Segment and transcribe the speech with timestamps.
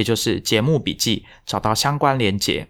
[0.00, 2.68] 也就是节目笔记找到相关连结。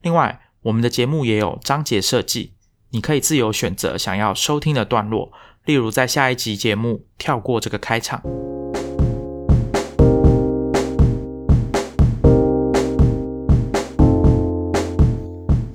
[0.00, 2.52] 另外，我们的节目也有章节设计，
[2.90, 5.32] 你可以自由选择想要收听的段落，
[5.64, 8.22] 例如在下一集节目跳过这个开场。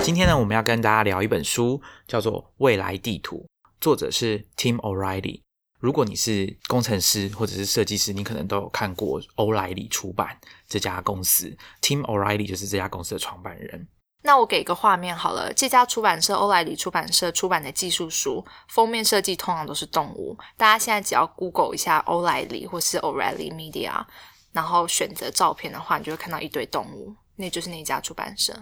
[0.02, 3.40] 今天呢，我们要跟大家聊一本书，叫做《未来地图》，
[3.82, 5.42] 作者是 Tim O'Reilly。
[5.84, 13.86] 如果你是工程师或者是设计师，你可能都有看过欧莱里出版这家公司，Tim O'Reilly 就是这家公司的创办人。
[14.24, 20.38] 那我给一个画面好了，这家出版社欧莱里出版社出版的技术书封面设计通常都是动物。
[20.56, 24.06] 大家现在只要 Google 一下欧莱里或是 O'Reilly Media，
[24.54, 28.58] 然后选择照片的话，你就会看到一堆动物，那就是那家出版社。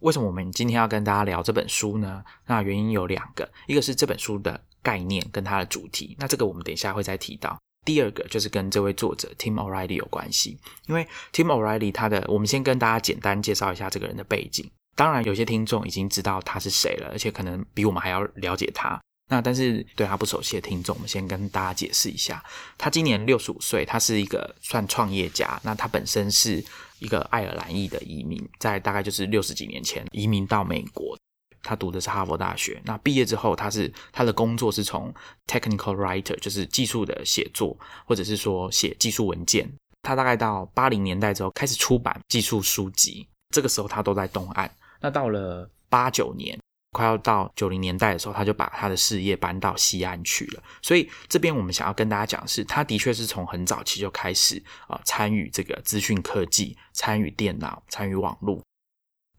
[0.00, 2.22] 为什么我们今天要跟大家聊这本书呢？
[2.46, 7.58] 那原因有两个，一个是这本书的概念跟它的主题，那这个我们等一下会再提到。
[7.84, 14.70] 第二个就是跟这位作者 Tim O'Reilly 有关系，因为 Tim O'Reilly 他的，我们先跟大家简单介绍一下这个人的背景。
[14.94, 19.00] 当然，有些听众已经知道他是谁了，而且可能比我们还要了解他。
[19.30, 22.42] 那但是对他不熟悉的听众，我们先跟大家解释一下，
[22.76, 25.60] 他今年六十五岁，他是一个算创业家。
[25.62, 26.62] 那他本身是
[26.98, 31.16] 一个爱尔兰裔的移民，在大概就是六十几年前移民到美国。
[31.62, 32.80] 他读的是哈佛大学。
[32.84, 35.12] 那毕业之后，他是他的工作是从
[35.46, 39.70] technical writer，就是技术的写作，或者是说写技术文件。
[40.02, 44.70] 他大概到八零年代之后开始出版技术书籍，这个时候他都在东岸。
[45.00, 46.58] 那到了八九年。
[46.92, 50.62] 快要到九零年代的时候，他就把他的事业搬到西岸去了。
[50.80, 54.56] 所以这边我们想要跟大家讲的是，他的确是从很早期就开始
[54.86, 58.62] 啊、呃、参与这个资讯科技，参与电脑，参与网络。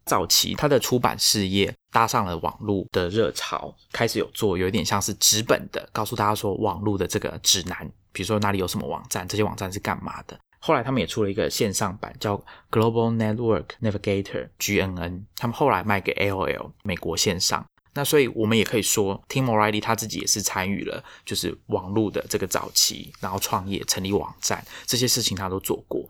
[0.09, 10.35] 早期他的出版事业搭上了网络的热潮，开始有做有一点像是纸本的，告诉大家说网络的这个指南，比如说哪里有什么网站，这些网站是干嘛的。
[10.59, 12.35] 后来他们也出了一个线上版，叫
[12.71, 17.63] Global Network Navigator (GNN)，他们后来卖给 AOL 美国线上。
[17.93, 26.07] 那所以我们也可以说，Tim O'Reilly 他自己也是参与了，就是网络的这个早期，然后创业、成立网站这些事情他都做过。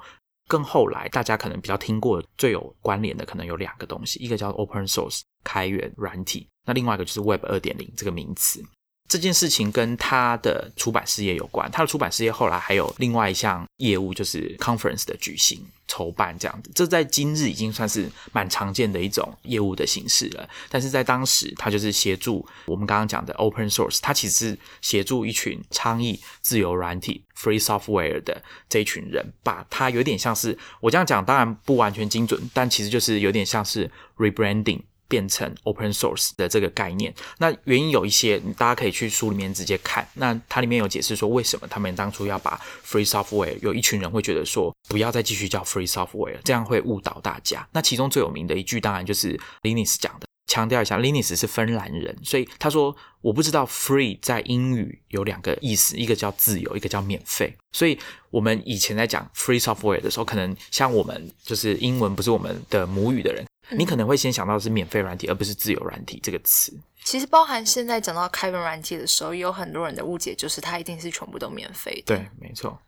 [0.49, 8.61] 跟后来，大家可能比较听过最有关联的，可能有两个东西，一个叫 Open Source 开源软体，那另外一个就是 Web 二点零这个名词。
[9.09, 11.69] 这件事情跟他的出版事业有关。
[11.71, 16.69] 他的出版事业后来还有另外一项业务，就是 conference 的举行、筹办这样子。
[16.75, 20.47] 这在今日已经算是蛮常见的一种业务的形式了。
[20.69, 34.81] 但是在当时，他就是协助我们刚刚讲的 open source，他其实是协助一群倡议自由软体 free software 的这一群人，把它有点像是我这样讲，当然不完全精准，但其实就是有点像是 rebranding。
[35.09, 40.07] 变成 open source 的这个概念，那原因有一些，大家可以去书里面直接看。
[40.13, 47.67] 那它里面有解释说，为什么他们当初要把 free software，有一群人会觉得说，不要再继续叫 free software，这样会误导大家。
[47.73, 57.51] 那其中最有名的一句，当然就是 Linus 讲的，强调一下，Linus 是芬兰人，所以他说，我不知道 free 在英语有两个意思，一个叫自由，一个叫免费。
[57.71, 57.97] 所以
[58.29, 63.43] 我们以前在讲 free software 的时候，可能像我们就是英文不是我们的母语的人。
[63.71, 66.73] 你可能会先想到的是免费软体，而不是自由软体这个词。
[67.03, 72.15] 其实包含现在讲到开源软体的时候，也有很多人的误解，就是它一定是全部都免费的。
[72.15, 72.79] 对，没错。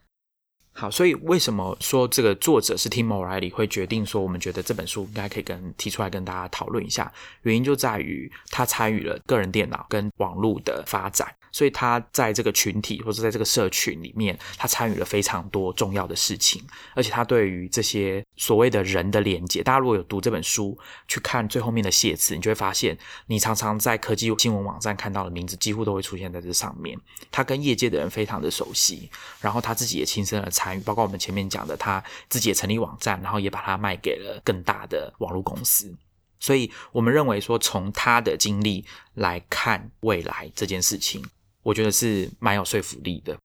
[0.73, 7.11] 好，所以为什么说这个作者是 Tim O'Reilly 会决定说，我们觉得这本书应该可以跟提出来跟大家讨论一下？
[7.41, 11.27] 原因就在于他参与了个人电脑跟网络的发展。
[11.51, 16.65] 所以他在这个群体或者在这个社群里面，他参与了非常多重要的事情，
[16.95, 20.77] 而且他对于这些所谓的人的连接，大家如果有读这本书，
[21.07, 26.97] 去看最后面的谢词，你就会发现，你常常在科技新闻网站看到的名字，几乎都会出现在这上面。
[27.29, 29.09] 他跟业界的人非常的熟悉，
[29.39, 35.93] 然后他自己也亲身的参与，包括我们前面讲的，他自己也成立网站，然后也把它卖给了更大的网络公司。
[36.39, 38.83] 所以我们认为说，从他的经历
[39.13, 41.23] 来看未来这件事情。
[41.63, 43.37] 我觉得是蛮有说服力的。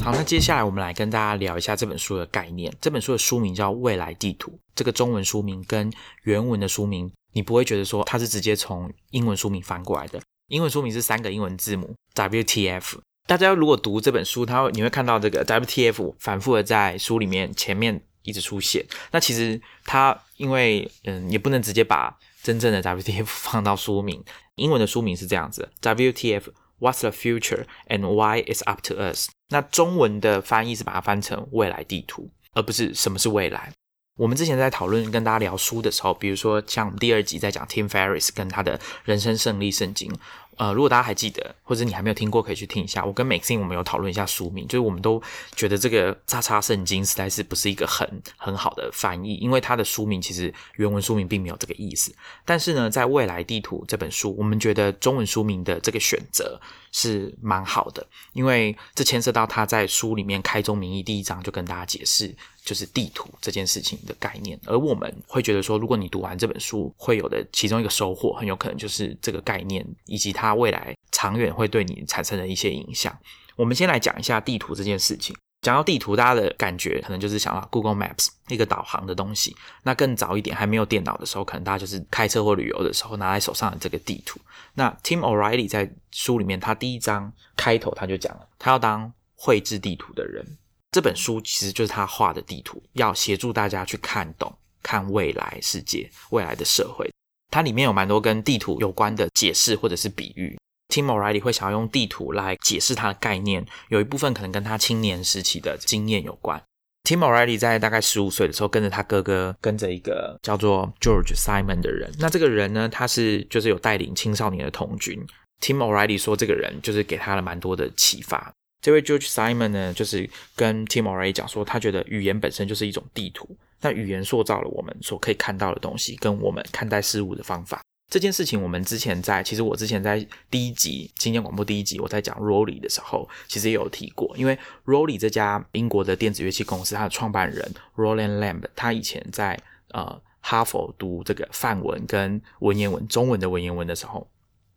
[0.00, 2.72] 好，那接下来我们来跟大家聊一下这本书的概念。
[2.80, 5.92] 这本书的书名叫《未来地图》，这个中文书名跟
[6.22, 10.20] 原文的书名，你不会觉得说它是直接从英文书名翻过来的。
[10.46, 18.84] 英文书名是三个英文字母 WTF，大家如果读这本书，它会你会看到这个 WTF 反复的在书里面前面一直出现。
[19.10, 24.22] 那其实它因为嗯，也不能直接把真正的 WTF 放到书名。
[24.56, 26.42] 英文的书名是这样子：WTF
[26.80, 29.28] What's the future and why it's up to us？
[29.48, 33.72] 那中文的翻译是把它翻成未来地图，而不是什么是未来。
[34.16, 40.12] 我们之前在讨论跟大家聊书的时候，比如说像第二集在讲 Tim Ferriss 跟他的人生胜利圣经。
[40.58, 43.04] 呃，如果大家还记得，或者你还没有听过，可以去听一下。
[43.04, 45.22] 我跟 Maxine 我们有讨论一下书名，就是我们都
[45.54, 48.06] 觉得这个“叉叉圣经”实在是不是一个很
[48.36, 52.12] 很好的翻译，因为它的书名其实原文书名并没有这个意思。
[52.44, 56.60] 但是呢，在未来地图这本书，我们觉得中文书名的这个选择
[56.92, 62.34] 是蛮好的，因为这牵涉到他在书里面开宗明义第一章就跟大家解释。
[62.64, 73.18] 就是地图这件事情的概念，而我们会觉得说，如果你读完这本书，会有的其中一个收获，很有可能就是这个概念以及它未来长远会对你产生的一些影响。
[73.56, 75.34] 我们先来讲一下地图这件事情。
[75.62, 79.56] 讲到地图，大家的感觉可能就是想到 Google Maps 一个导航的东西。
[79.82, 84.40] 那更早一点还没有电脑的时候，可能大家就是开车或旅游的时候拿在手上的这个地图。
[84.74, 90.46] 那 Tim O'Reilly 在书里面，他第一章开头他就讲了，他要当绘制地图的人。
[90.92, 97.10] 这本书其实就是他画的地图，要协助大家去看懂、看未来世界、未来的社会。
[97.50, 100.58] 它里面有蛮多跟地图有关的解释或者是比喻。
[100.88, 106.62] Tim O'Reilly 会想要用地图来解释他的概念，有一部分可能跟他青年时期的经验有关。
[107.04, 112.10] Tim O'Reilly 在大概十五岁的时候，跟着他哥哥，跟着一个叫做 George Simon 的人。
[112.18, 115.18] 那这个人呢，他是就是有带领青少年的童军。
[115.60, 118.52] Tim O'Reilly 说，这个人就是给他了蛮多的启发。
[118.80, 127.80] 这位 George Simon 呢，就是跟 Tim O'Reilly 讲说，他觉得语言本身就是一种地图，那语言塑造了我们所可以看到的东西，跟我们看待事物的方法。
[128.10, 139.60] 这件事情，我们之前在，其实我之前在第一集《青年广播》第一集，我在讲 Rolly 的时候，其实也有提过，因为 Rolly 这家英国的电子乐器公司，它的创办人 Roland Lamb，他以前在
[139.92, 144.26] 呃哈佛读这个范文跟文言文，中文的文言文的时候。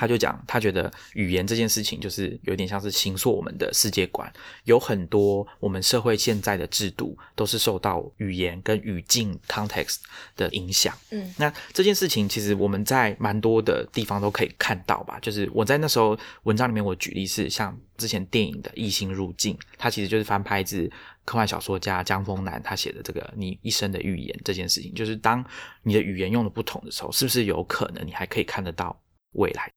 [0.01, 4.33] 他就讲，他觉得语言这件事情就是有点像是形塑我们的世界观，
[4.63, 9.98] 有很多我们社会现在的制度都是受到语言跟语境 context
[10.36, 10.98] 的影响。
[11.12, 15.19] 嗯，那这件事情其实我们在蛮多的地方都可以看到吧。
[15.21, 20.92] 就是我在那时候文章里面我举例是像之前电影的《异星入境》，它其实就是翻拍自
[21.25, 25.45] 科幻小说家江峰南他写的这个你一生的预言这件事情，就是当
[25.83, 29.00] 你的语言用的不同的时候，是不是有可能你还可以看得到
[29.33, 29.69] 未来？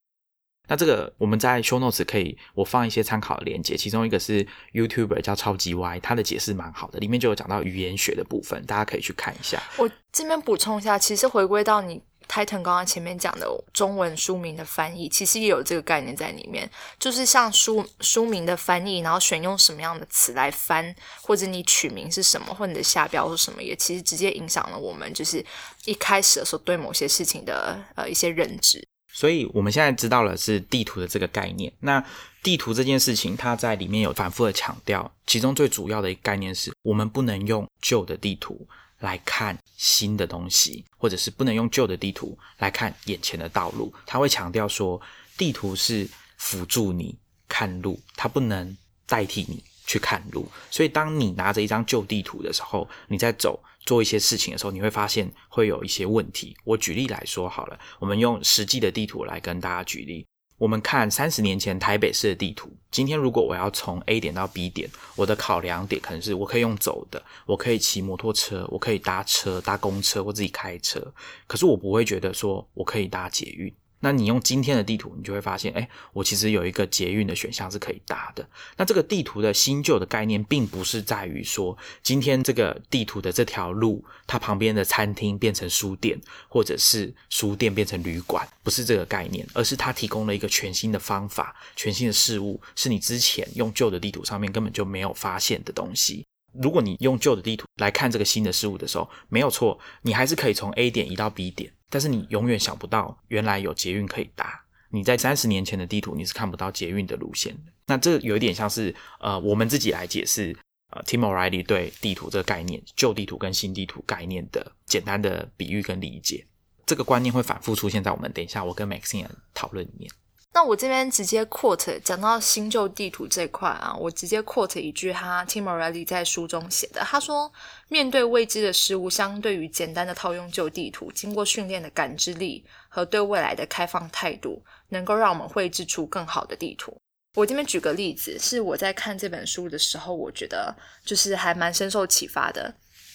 [0.67, 9.63] 那这个我们在 show notes 可以，我放一些参考的链接，其中一个是 YouTuber 叫超级 Y，他的解释蛮好的，里面就有讲到语言学的部分，大家可以去看一下。
[9.77, 16.69] 我这边补充一下，其实回归到你 Titan 刚刚前面讲的中文书名的翻译，其实也有这个概念在里面，
[16.99, 25.45] 就是像书书名的翻译，然后选用什么样的词来翻，或者你取名是什么，或者你的下标是什么，也其实直接影响了我们就是
[25.85, 28.83] 一开始的时候对某些事情的呃一些认知。
[29.15, 31.73] 所以我们现在知道了是地图的这个概念。
[31.79, 32.05] 那
[32.43, 38.67] 地图这件事情，它在里面有反复的强调，其中最主要的一个概念是，我们不能用旧的地图
[38.99, 43.95] 来看新的东西，或者是不能用旧的地图来看眼前的道路。
[44.05, 45.01] 他会强调说，
[45.39, 46.07] 地图是
[46.37, 47.17] 辅助你
[47.49, 50.51] 看路，它不能代替你去看路。
[50.73, 53.63] 所以，当你拿着一张旧地图的时候，你在走。
[53.85, 56.57] 做一些事情的时候，你会发现会有一些问题。
[56.65, 60.27] 我举例来说好了，我们用实际的地图来跟大家举例。
[60.57, 71.13] 我们看三十年前台北市的地图，今天如果我要从 A 点到 B 点，我的考量点可能是我可以用走的，我可以骑摩托车，我可以搭车、搭公车或自己开车，
[71.49, 73.75] 可是我不会觉得说我可以搭捷运。
[74.05, 78.47] 那你用今天的地图，你就会发现，哎，我其实有一个捷运的选项是可以搭的。
[78.77, 96.27] 那这个地图的新旧的概念，并不是在于说，今天这个地图的这条路，它旁边的餐厅变成书店，或者是书店变成旅馆，不是这个概念，而是它提供了一个全新的方法、全新的事物，是你之前用旧的地图上面根本就没有发现的东西。
[96.53, 101.73] 如果你用旧的地图来看这个新的事物的时候，没有错，你还是可以从 A 点移到 B 点。
[101.91, 104.65] 但是你永远想不到，原来有捷运可以搭。
[104.91, 107.73] 你在三十年前的地图，你是看不到捷运的路线的。
[107.87, 110.57] 那这有一点像是，呃，我们自己来解释，
[110.91, 116.47] 呃，Tim O'Reilly 对地图这个概念，旧地图跟新地图概念的简单的比喻跟理解。
[116.87, 120.11] 这个观念会反复出现在我们等一下我跟 Maxine 讨论里面。
[120.57, 127.53] 那我这边直接 quote 讲到新旧地图这块啊，我直接 quote 一句他 Tim O'Reilly 在书中写的，他说
[127.91, 136.97] ：“面对未知的事物，相对于简单的套用旧地图，经过训练的感知力和对未来的开放态度，能够让我们绘制出更好的地图。”
[137.35, 140.73] 我这边举个例子，是我在看这本书的时候，我觉得
[141.05, 142.73] 就是还蛮深受启发的。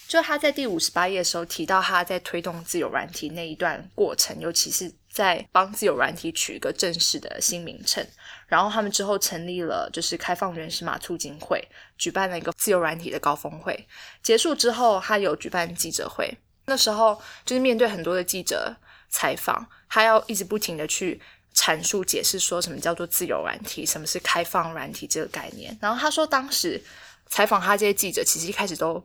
[0.10, 8.06] 就他在第五十八页的时候提到他在推动自由软体那一段过程，尤其是在帮自由软体取一个正式的新名称。
[8.48, 13.88] 然后他们之后成立了就是开放原始码促进会，举办了一个自由软体的高峰会。
[14.24, 16.38] 结束之后，他有举办记者会。
[16.66, 18.76] 那时候就是面对很多的记者
[19.10, 21.22] 采访，他要一直不停的去
[21.54, 25.78] 阐述解释说什么叫做自由软体，什么是开放软体这个概念。
[25.82, 26.84] 然后他说，当时
[27.28, 29.04] 采访他这些记者，其实一开始都。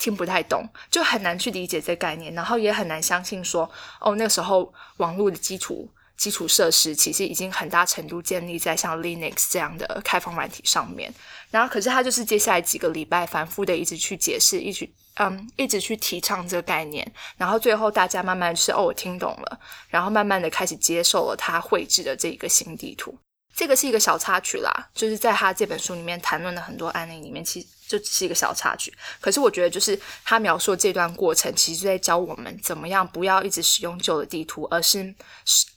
[0.00, 11.12] 听不太懂，就很难去理解这概念，然后也很难相信说，哦，那时候网络的基础基础设施其实已经很大程度建立在像 Linux 这样的开放软体上面。
[11.50, 23.18] 然后，可是他就是接下来几个礼拜反复的一直去解释，一直嗯，一直去提倡这个概念，然后最后大家慢慢是哦，我听懂了，然后慢慢的开始接受了他绘制的这一个新地图。
[23.54, 28.94] 这个是一个小插曲啦，就是在他这本书里面谈论的很多案例里面，其实就只是一个小插曲。
[29.20, 35.12] 可是我觉得，就是他描述这段过程，其实在教我们怎么样不要一直使用旧的地图，而是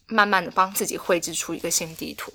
[0.05, 2.32] 慢慢的帮自己绘制出一个新地图。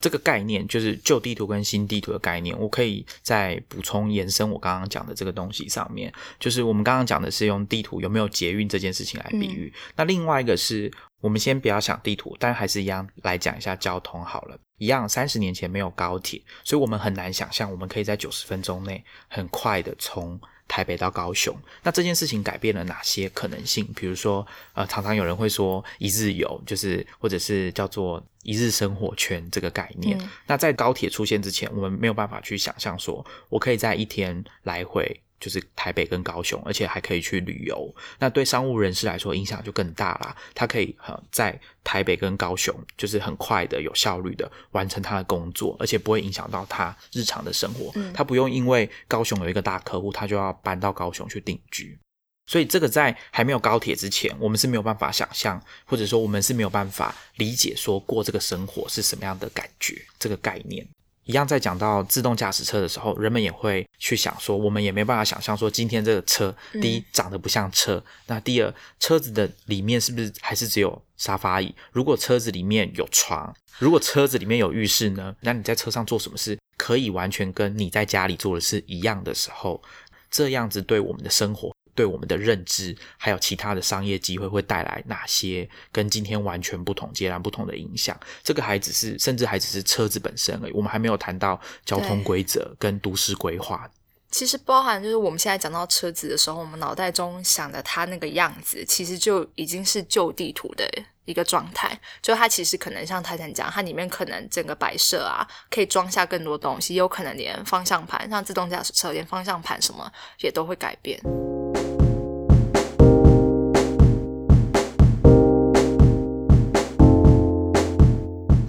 [0.00, 9.72] 这个概念就是旧地图跟新地图的概念，我可以再补充延伸我刚刚讲的这个东西上面，就是我们刚刚讲的是用地图有没有捷运这件事情来比喻。
[9.96, 14.56] 那另外一个是我们先不要想地图，但还是一样来讲一下交通好了。
[14.78, 20.40] 一样，三十年前没有高铁，所以我们很难想象我们可以在九十分钟内很快的从。
[20.68, 23.84] 台北到高雄，那这件事情改变了哪些可能性？
[23.96, 30.16] 比如说，呃，常常有人会说一日游，就是或者是叫做一日生活圈这个概念。
[30.46, 35.20] 那在高铁出现之前，我们没有办法去想象说，我可以在一天来回。
[35.40, 37.94] 就是台北跟高雄，而且还可以去旅游。
[38.18, 40.36] 那对商务人士来说，影响就更大啦。
[40.54, 47.92] 他可以呃在台北跟高雄，就是很快的、有效率的完成他的工作，而且不会影响到他日常的生活。
[48.12, 51.98] 他不用因为高雄有一个大客户，他就要搬到高雄去定居。
[52.46, 60.88] 所以这个在还没有高铁之前，我们是没有办法想象，或者说我们是没有办法理解说过这个生活是什么样的感觉，这个概念。
[61.28, 71.74] 一样，在讲到自动驾驶车的时候，人们也会去想说，我们也没办法想象说，今天这个车，第一长得不像车，那第二，车子的里面是不是还是只有沙发椅？
[71.92, 75.36] 如果车子里面有床，如果车子里面有浴室呢？
[75.42, 79.82] 那你在车上做什么事，可以完全跟你在家里做的是一样的时候，
[80.30, 81.70] 这样子对我们的生活。
[81.98, 88.16] 对我们的认知，还有其他的商业机会会带来哪些跟今天完全不同、截然不同的影响？
[88.44, 90.72] 这个还只是，甚至还只是车子本身而已。
[90.72, 93.90] 我们还没有谈到交通规则跟都市规划。
[94.30, 100.88] 其实包含就是我们现在讲到车子的时候，我们脑袋中想的它那个样子，其实就已经是旧地图的
[101.24, 101.98] 一个状态。
[102.22, 111.18] 就它其实可能像泰坦讲，它里面可能整个摆设啊，可以装下更多东西，有可能连方向盘，像自动驾驶车，连方向盘什么也都会改变。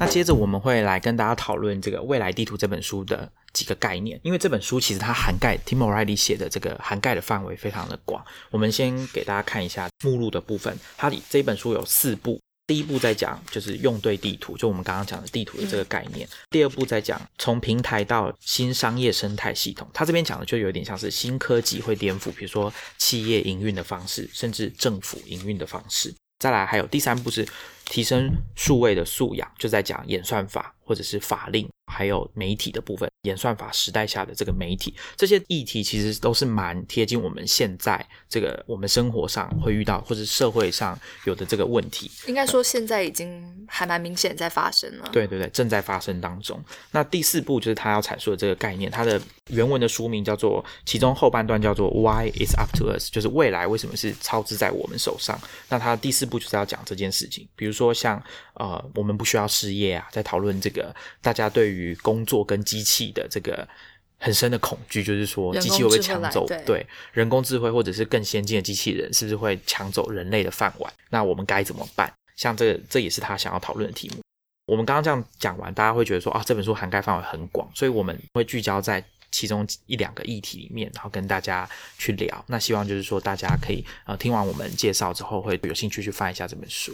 [0.09, 8.25] 接着我们会来跟大家讨论这个《未来地图》这本书的几个概念，因为这本书其实它涵盖 Tim O'Reilly 写的这个涵盖的范围非常的广。
[8.49, 26.11] 我们先给大家看一下目录的部分，它里这本书有四部，第一步在讲就是用对地图，就我们刚刚讲的地图的这个概念；第二步在讲从平台到新商业生态系统，它这边讲的就有点像是新科技会颠覆，比如说企业营运的方式，甚至政府营运的方式。
[26.39, 27.47] 再来还有第三步是。
[27.89, 33.09] 提升数位的素养，就在讲演算法或者是法令，还有媒体的部分。
[33.23, 42.09] 演算法时代下的这个媒体，这些议题其实都是蛮贴近我们现在这个我们生活上会遇到，或者社会上有的这个问题。
[42.27, 45.09] 应该说现在已经还蛮明显在发生了。
[45.11, 46.57] 对对对，正在发生当中。
[46.91, 55.37] 那第四步就是他要阐述的这个概念，它的原文的书名叫做，其中后半段叫做 Why is up to us，就是未来为什么是操之在我们手上。
[55.67, 63.09] 那他第四步就是要讲这件事情，比如说像呃，我们不需要失业啊，在讨论这个大家对于工作跟机器。
[63.09, 63.67] 的这个
[64.19, 70.93] 很深的恐惧，就是说机器会被抢走，对人工智慧或者是更先进的机器人，是不是会抢走人类的饭碗？
[71.09, 72.13] 那我们该怎么办？
[72.35, 74.21] 像这个，这也是他想要讨论的题目。
[74.67, 81.67] 我们刚刚这样讲完，大家会觉得说啊，这本书涵盖范围很广，所以我们会聚焦在其中一两个议题里面，然后跟大家
[81.97, 82.45] 去聊。
[82.47, 86.93] 那希望就是说，大家可以呃听完我们介绍之后，会有兴趣去翻一下这本书。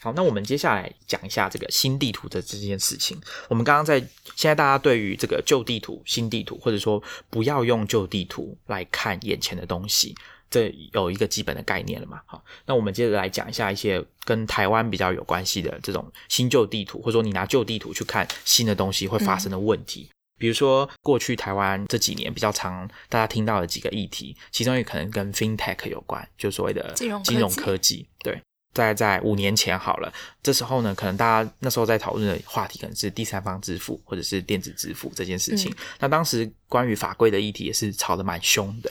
[0.00, 3.20] 好，那我们接下来讲一下这个新地图的这件事情。
[3.48, 3.98] 我们刚刚在
[4.36, 10.14] 现在大家对于这个旧地图、新地图，或者说不要用旧地图来看眼前的东西，
[10.48, 12.20] 这有一个基本的概念了嘛。
[12.26, 20.08] 好，那我们接着来讲一下一些跟台湾比较有关系的这种新旧地图，或者说你拿旧地图去看新的东西会发生的问题。
[20.38, 28.06] 比如说，过去台湾这几年比较常大家听到的几个议题，其中也可能跟 FinTech 有关，就所谓的金融金融科技。
[28.20, 28.40] 对，
[28.78, 35.74] 在在五年前好了，这时候呢，可能大家那时候在讨论的话题可能是第三方支付或者是电子支付这件事情。
[35.98, 38.90] 那当时关于法规的议题也是吵得蛮凶的。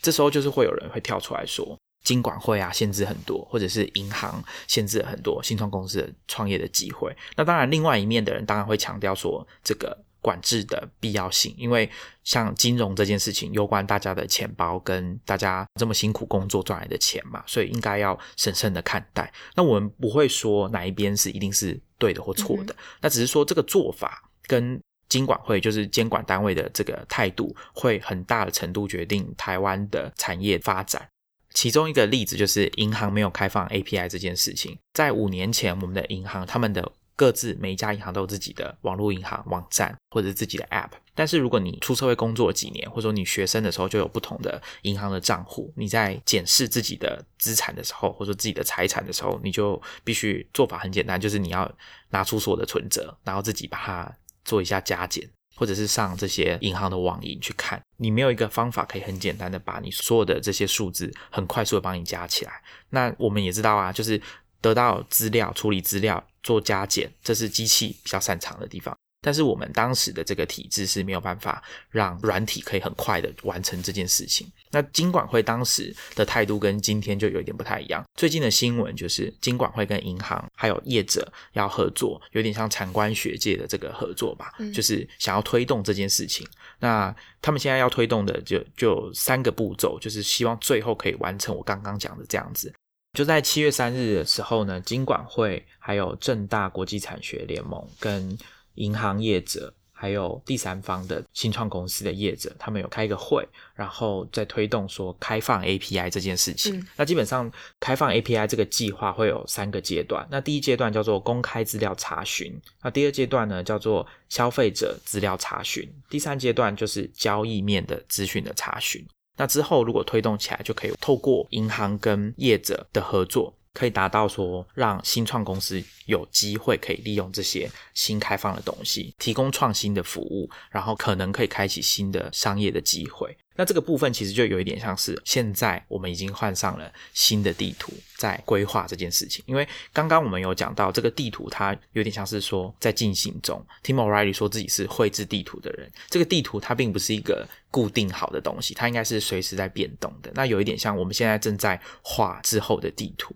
[0.00, 7.14] 这时候就是会有人会跳出来说，金管会啊限制很多，或者是银行限制了很多新创公司的创业的机会。
[7.36, 10.05] 那当然，另外一面的人当然会强调说这个。
[10.26, 11.88] 管制的必要性，因为
[12.24, 19.32] 像金融这件事情，攸关大家的钱包跟大家这么辛苦工作赚来的钱嘛，所以应该要审慎的看待。
[19.54, 31.08] 那我们不会说哪一边是一定是对的或错的，那只是说这个做法跟金管会就是监管单位的这个态度，会很大的程度决定台湾的产业发展。
[31.54, 36.90] 其中一个例子就是银行没有开放 API 这件事情，在五年前，我们的银行他们的。
[37.16, 51.70] 各自每一家银行都有自己的网络银行网站或者自己的 App，但是如果你出社会工作几年，或者说你学生的时候就有不同的银行的账户，你在检视自己的资产的时候，或者说自己的财产的时候，你就必须做法很简单，就是你要
[52.10, 57.80] 拿出所有的存折，然后自己把它做一下加减，或者是上这些银行的网银去看。
[57.96, 62.62] 你没有一个方法可以很简单的把你所有的这些数字很快速的帮你加起来。
[62.90, 64.20] 那我们也知道啊，就是
[64.60, 66.22] 得到资料、处理资料。
[66.46, 68.96] 做加减，这是机器比较擅长的地方。
[69.20, 71.60] 但是我们当时的这个体制是没有办法
[71.90, 74.46] 让软体可以很快的完成这件事情。
[74.70, 78.04] 那金管会当时的态度跟今天就有一点不太一样。
[78.14, 86.46] 最近的新闻就是金管会跟银行还有业者要合作，有点像产官学界的这个合作吧，就是想要推动这件事情。
[86.78, 87.12] 那
[87.42, 92.72] 他们现在要推动的就就三个步骤，就是希望最后可以完成我刚刚讲的这样子。
[93.16, 98.36] 就在七月三日的时候呢，金管会还有正大国际产学联盟跟
[98.74, 106.86] 银行业者，还有第三方的新创公司的业者，他们有开一个会，然后在推动说开放 API 这件事情。
[106.94, 107.50] 那基本上
[107.80, 110.28] 开放 API 这个计划会有三个阶段。
[110.30, 119.02] 那第一阶段叫做公开资料查询，那第二阶段呢叫做消费者资料查询，第三阶段就是交易面的资讯的查询。
[119.36, 133.36] 那之后，如果推动起来，就可以透过银行跟业者的合作，可以达到说，让新创公司有机会可以利用这些新开放的东西，提供创新的服务，然后可能可以开启新的商业的机会。
[133.56, 139.44] 那这个部分其实就有一点像是现在我们已经换上了新的地图，在规划这件事情。
[139.46, 143.64] 因为刚刚我们有讲到这个地图，它有点像是说在进行中。
[143.82, 150.30] Tim O'Reilly 说自己是绘制地图的人，这个地图它并不是一个固定好的东西，它应该是随时在变动的。
[150.34, 153.34] 那有一点像我们现在正在画之后的地图。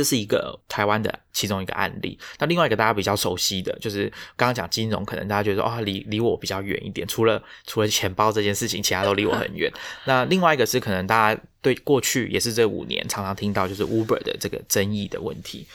[0.00, 2.18] 这是一个台湾的其中一个案例。
[2.38, 7.06] 那另外一个大家比较熟悉的就是刚刚讲金融，可能大家觉得哦，离离我比较远一点。
[7.06, 9.70] 除了除了钱包这件事情，其他都离我很远。
[10.06, 15.66] 那另外一个是可能大家对过去也是这五年常常听到就是 Uber 的这个争议的问题。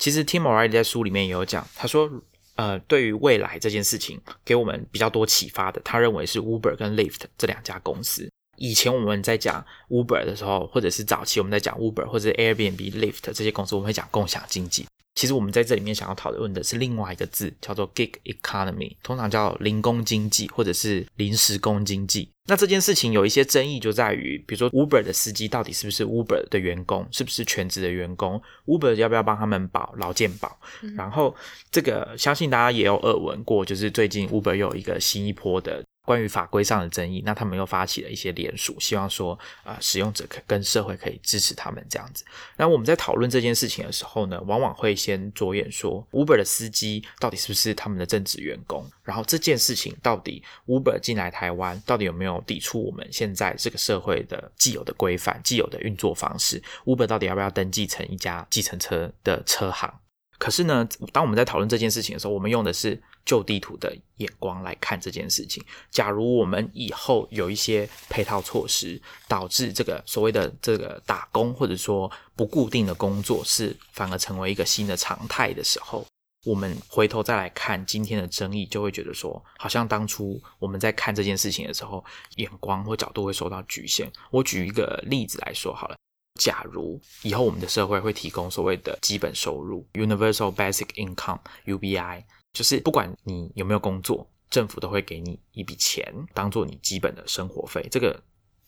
[0.00, 2.10] 其实 Tim O'Reilly 在书里面也有讲，他说
[2.56, 8.28] 呃，对于未来这件事情给我们比较多启发的，他认为是 Uber 跟 Lyft 这两家公司。
[8.56, 14.86] 以前我们在讲 Uber 的时候，或者是早期我们在讲 Uber 或者 Airbnb、Lyft 这些公司，我们会讲共享经济。
[15.14, 22.28] 其实我们在这里面想要讨论的是另外一个字，叫做 Gig Economy，通常叫零工经济或者是临时工经济。
[22.48, 30.54] 那这件事情有一些争议，就在于，比如说 Uber 的司机到底是不是 Uber 的员工，是不是全职的员工？Uber 要不要帮他们保劳健保？
[30.94, 31.34] 然后
[31.70, 35.82] 这个相信大家也有耳闻过，就是最近 Uber 有一个新一波的。
[36.06, 42.24] 关于法规上的争议，那他们又发起了一些联署，希望说啊，使用者可跟社会可以支持他们这样子。
[42.56, 48.88] 那我们在讨论这件事情的时候呢，往往会先着眼说，Uber 的司机到底是不是他们的正职员工？
[49.02, 59.92] 然后这件事情到底 Uber 进来台湾，到底有没有抵触我们现在这个社会的既有的规范、既有的运作方式？Uber 到底要不要登记成一家计程车的车行？
[60.38, 65.62] 可是呢，当我们在讨论这件事情的时候，我们用的是旧地图的眼光来看这件事情。
[65.90, 76.06] 假如我们以后有一些配套措施，导致这个所谓的这个打工或者说不固定的工作是反而成为一个新的常态的时候，
[76.44, 82.04] 我们回头再来看今天的争议，就会觉得说，好像当初我们在看这件事情的时候，
[82.36, 84.10] 眼光或角度会受到局限。
[84.30, 85.96] 我举一个例子来说好了。
[86.38, 92.24] 假如以后我们的社会会提供所谓的基本收入 （Universal Basic Income，UBI），
[92.56, 97.86] 就是不管你有没有工作，政府都会给你一笔钱，当做你基本的生活费。
[97.90, 98.18] 这个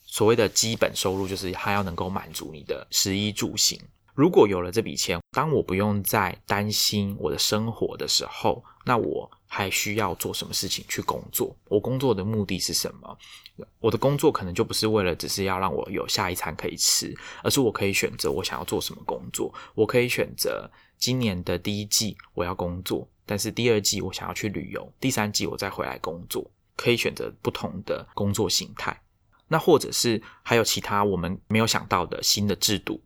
[0.05, 3.81] 所谓的基本收入，就是它要能够满足你的食衣住行。
[4.14, 11.57] 如果有了这笔钱，当我不用再担心我的生活的时候，那我还需要做什么事情去工作？
[11.68, 13.18] 我工作的目的是什么？
[13.81, 19.51] 我的工作可能就不是为了只是要让我有下一餐可以吃，而是我可以选择我想要做什么工作。
[19.74, 28.99] 我可以选择今年的第一季我要工作，但是第二季我想要去旅游，第三季我再回来工作，可以选择不同的工作形态。
[29.49, 33.01] 那或者是还有其他我们没有想到的新的制度。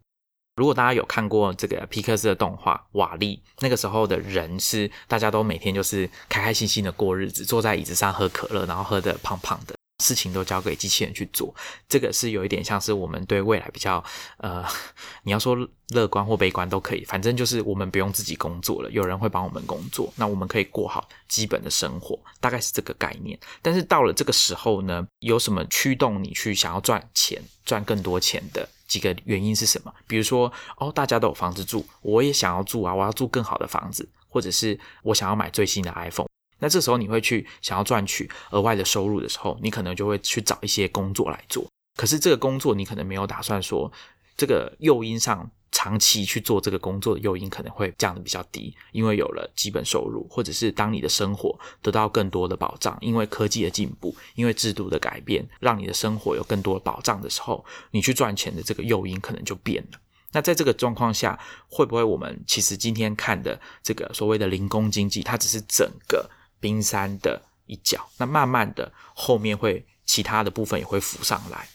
[0.57, 11.55] 如果大家有看过这个皮克斯的动画《瓦力》，那个时候的人是大家都每天就是开开心心的过日子，坐在椅子上喝可乐，然后喝的胖胖的，事情都交给机器人去做。
[11.89, 14.03] 这个是有一点像是我们对未来比较
[14.39, 14.63] 呃，
[15.23, 15.57] 你要说
[15.91, 23.39] 乐观或悲观都可以，反正就是我们不用自己工作了，有人会帮我们工作，那我们可以过好基本的生活，大概是这个概念。
[23.63, 28.69] 但是到了这个时候呢，有什么驱动你去想要赚钱、赚更多钱的？
[28.89, 29.95] 几个原因是什么？
[30.07, 36.29] 比如说，哦，大家都有房子住，我也想要住啊，我要住更好的房子，或者是我想要买最新的 iPhone。
[36.63, 41.67] 那这时候你会去想要赚取额外的收入的时候，你可能就会去找一些工作来做。
[41.99, 43.91] 可是这个工作你可能没有打算说
[44.37, 45.51] 这个诱因上。
[45.75, 59.99] 长期去做这个工作的诱因可能会降的比较低，因为有了基本收入，或者是当你的生活得到更多的保障，因为科技的进步，因为制度的改变，让你的生活有更多的保障的时候，你去赚钱的这个诱因可能就变了。
[60.33, 66.31] 那在这个状况下，会不会我们其实今天看的这个所谓的零工经济，它只是整个
[66.63, 68.09] 冰山的一角？
[68.17, 71.67] 那慢慢的后面会其他的部分也会浮上来。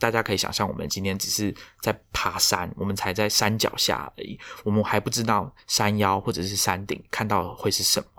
[0.00, 8.11] 大家可以想象，我们今天只是在爬山，我们才在山脚下而已，我们还不知道山腰或者是山顶看到会是什么。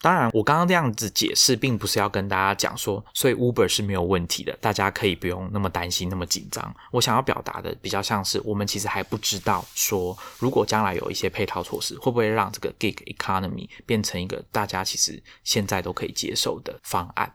[0.00, 6.74] 当然，我刚刚这样子解释，并不是要跟大家讲说，所以 Uber 是没有问题的，大家可以不用那么担心、那么紧张。
[6.92, 17.32] 我想要表达的比较像是，我们其实还不知道说，如果将来有一些配套措施，会不会让这个 Gig Economy 变成一个大家其实现在都可以接受的方案。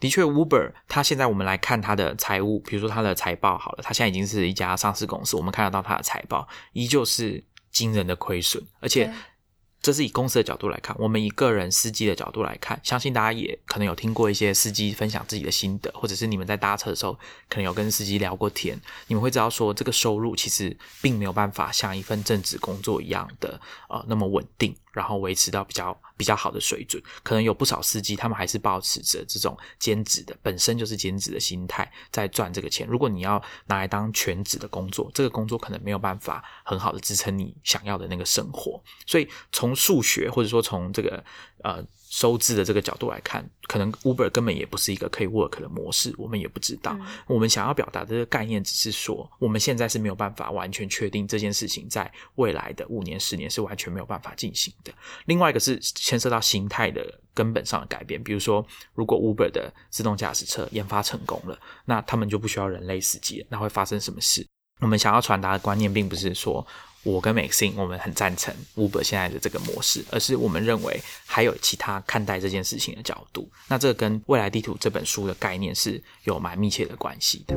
[0.00, 9.08] 的确，Uber 它现在我们来看它的财务，比如说它的财报好了，它现在已经是一家上市公司，我们看得到它的财报依旧是惊人的亏损，而且
[9.82, 17.12] 这是以公司的角度来看，我们以个人司机的角度来看，相信大家也可能有听过一些司机分享自己的心得，或者是你们在搭车的时候
[17.48, 24.72] 可能有跟司机聊过天，你们会知道说这个收入其实并没有办法像一份正职工作一样的呃那么稳定。
[24.92, 32.86] 然后维持到比较比较好的水准，可能有不少司机，他们还是保持着这种兼职的，本身就是兼职的心态在赚这个钱。
[32.86, 38.82] 如果你要拿来当全职的工作，这个工作可能没有办法很好的支撑你想要的那个生活。
[39.06, 41.24] 所以从数学或者说从这个
[41.64, 41.84] 呃。
[42.12, 46.94] 收支的这个角度来看，可能 Uber 根本也不是一个可以 work 的模式，我们也不知道。
[47.26, 54.92] 我们想要表达的这个概念，只是说我们现在是没有办法完全确定这件事情在未来的五年、十年是完全没有办法进行的。
[55.24, 64.46] 另外一个是牵涉到形态的根本上的改变，比如说，如果 Uber 的自动驾驶车研发成功了，那他们就不需要人类司机了，那会发生什么事？
[64.80, 66.66] 我们想要传达的观念，并不是说。
[67.04, 73.50] 我跟 Maxin 我们很赞成 Uber 现在的这个模式，而是我们认为还有其他看待这件事情的角度。
[73.66, 77.56] 那这跟《未来地图》这本书的概念是有蛮密切的关系的。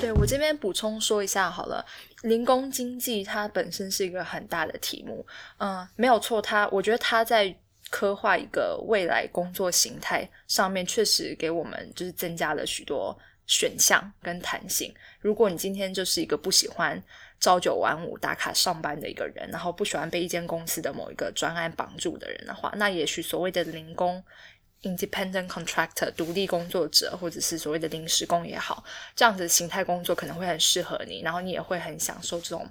[0.00, 1.86] 对我这边补充说一下好了，
[2.22, 5.24] 零工经济它本身是一个很大的题目，
[5.58, 7.56] 嗯，没有错，它我觉得它在。
[7.94, 14.92] 刻画一个未来工作形态，上面确实给我们就是增加了许多选项跟弹性。
[15.20, 17.00] 如果你今天就是一个不喜欢
[17.38, 24.20] 朝九晚五打卡上班的一个人，然后不喜欢被一间公司的某一个专案绑住的人的话，那也许所谓的零工
[24.82, 28.82] （independent contractor） 独立工作者，或者是所谓的临时工也好，
[29.14, 32.68] 这样子的形态工作可能会很适合你，然后你也会很享受这种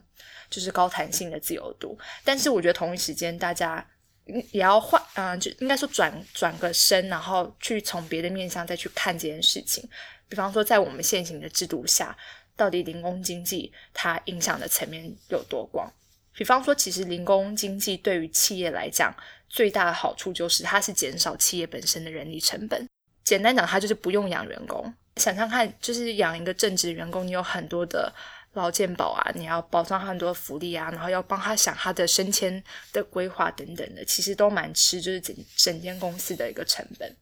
[0.49, 1.97] 就是高弹性的自由度。
[2.25, 3.87] 但是我觉得同一时间大家。
[4.25, 9.87] 也要换，嗯，就应该说转转个身，然后去从别的面向再去看这件事情。
[10.29, 12.15] 比方说，在我们现行的制度下，
[12.55, 15.91] 到底零工经济它影响的层面有多广？
[16.33, 19.13] 比方说，其实零工经济对于企业来讲，
[19.49, 22.87] 最大的好处就是它是减少企业本身的人力成本。
[23.23, 24.93] 简单讲，它就是不用养员工。
[25.17, 28.11] 想想看，就是养一个正职员工，你有很多的。
[28.53, 37.15] 劳健保啊，你要保障很多福利啊，然后要帮他想他的升迁的规划等等的，其实都蛮吃就是整整间公司的一个成本。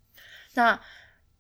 [0.54, 0.80] 那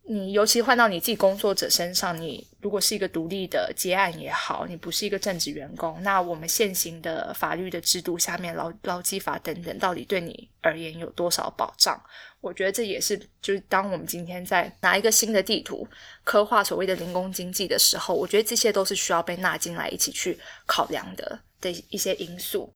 [0.03, 12.01] 你尤其换到你自己工作者身上，你如果是一个独立的接案也好，你不是一个正职员工，那我们现行的法律的制度下面，劳劳基法等等，到底对你而言有多少保障？
[12.41, 15.87] 我觉得这也是，就是当我们今天在拿一个新的地图
[16.23, 22.73] 刻画所谓的零工经济的时候，我觉得这些都是需要被纳进来一起去考量的的一些因素。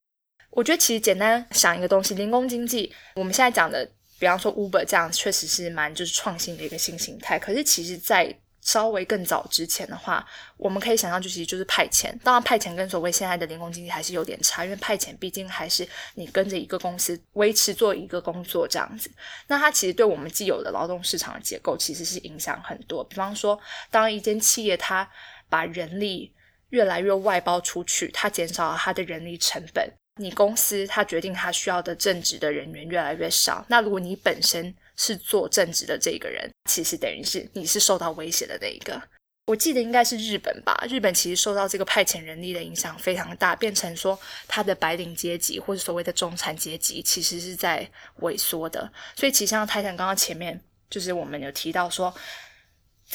[0.52, 3.90] 我觉得其实简单想一个东西，零工经济，我们现在讲的。
[4.26, 10.26] 比方说 Uber 这样确实是蛮就是创新的一个新形态，可是其实，在稍微更早之前的话，
[10.58, 12.12] 我们可以想象，就其实就是派遣。
[12.24, 19.12] 当然，派遣跟所谓现在的零工经济还是有点差，因为派遣毕竟还是你跟着一个公司维持做一个工作这样子。
[19.46, 23.04] 那它其实对我们既有的劳动市场的结构其实是影响很多。
[23.04, 23.60] 比方说，
[23.92, 25.08] 当一间企业它
[25.48, 26.34] 把人力
[26.70, 29.88] 越来越外包出去，它减少了它的人力成本。
[30.18, 39.02] 你公司它决定它需要的正职的人员越来越少，那如果你本身是做正职的这个人，其实等于是你是受到威胁的那一个。
[39.48, 47.88] 我记得应该是日本吧，日本其实受到这个派遣人力的影响非常大，变成说它的白领阶级或者所谓的中产阶级其实是在
[48.22, 48.92] 萎缩的。
[49.16, 52.14] 所以其实像泰坦刚刚前面就是我们有提到说。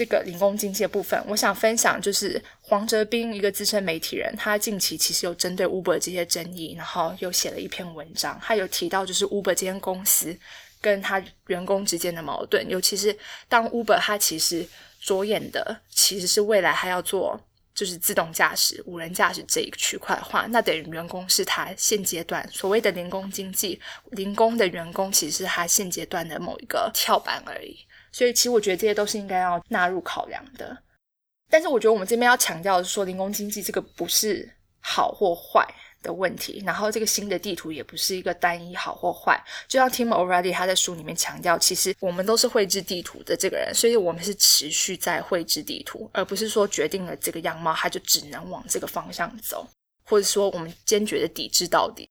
[0.00, 10.34] 这个零工经济的部分，我想分享就是黄哲斌一个资深媒体人，他近期其实有针对 Uber 这些争议，然后又写了一篇文章，他有提到就是 Uber 这间公司
[10.80, 13.14] 跟他员工之间的矛盾，尤其是
[13.46, 14.66] 当 Uber 它其实
[15.02, 17.38] 着眼的其实是未来还要做
[17.74, 23.78] 就是自动驾驶、无人驾驶这一区块的话，那等于员工是他现阶段所谓的零工经济，
[24.12, 27.76] 零工的员工其实是他现阶段的某一个跳板而已。
[28.12, 30.76] 所以，其实我觉得这些都是应该要纳入考量的。
[31.48, 34.48] 但是，我觉得我们这边要强调的是，说零工经济这个不是
[34.80, 35.66] 好或坏
[36.02, 36.62] 的问题。
[36.64, 39.42] 然后，这个新的地图也不是一个单一好或坏。
[39.66, 49.68] 就像 Tim O'Reilly 他在书里面强调，其实我们都是绘制地图的这个人，所以我们是持续在绘制地图，而不是说决定了这个样貌，他就只能往这个方向走，
[50.04, 52.08] 或者说我们坚决的抵制到底。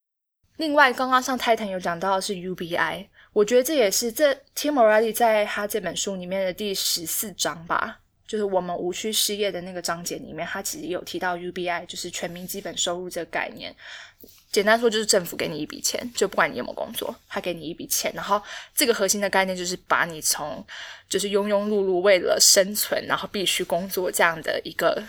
[0.57, 3.07] 另外，刚刚上泰坦有讲到的是 UBI。
[3.32, 13.74] 我觉得这也是这 Tim o r e l l y 在他这本书里面的第十四章吧，就是我们无需失业的那个章节里面，他其实有提到 UBI，就是全民基本收入这个概念。
[14.52, 18.42] 简单说，就是政府给你一笔钱，就不管你有没有工作，他给你一笔钱，然后
[18.74, 20.65] 这个核心的概念就是把你从
[21.08, 25.04] 就是庸庸碌碌为了生存，然后必须工作这样的一个。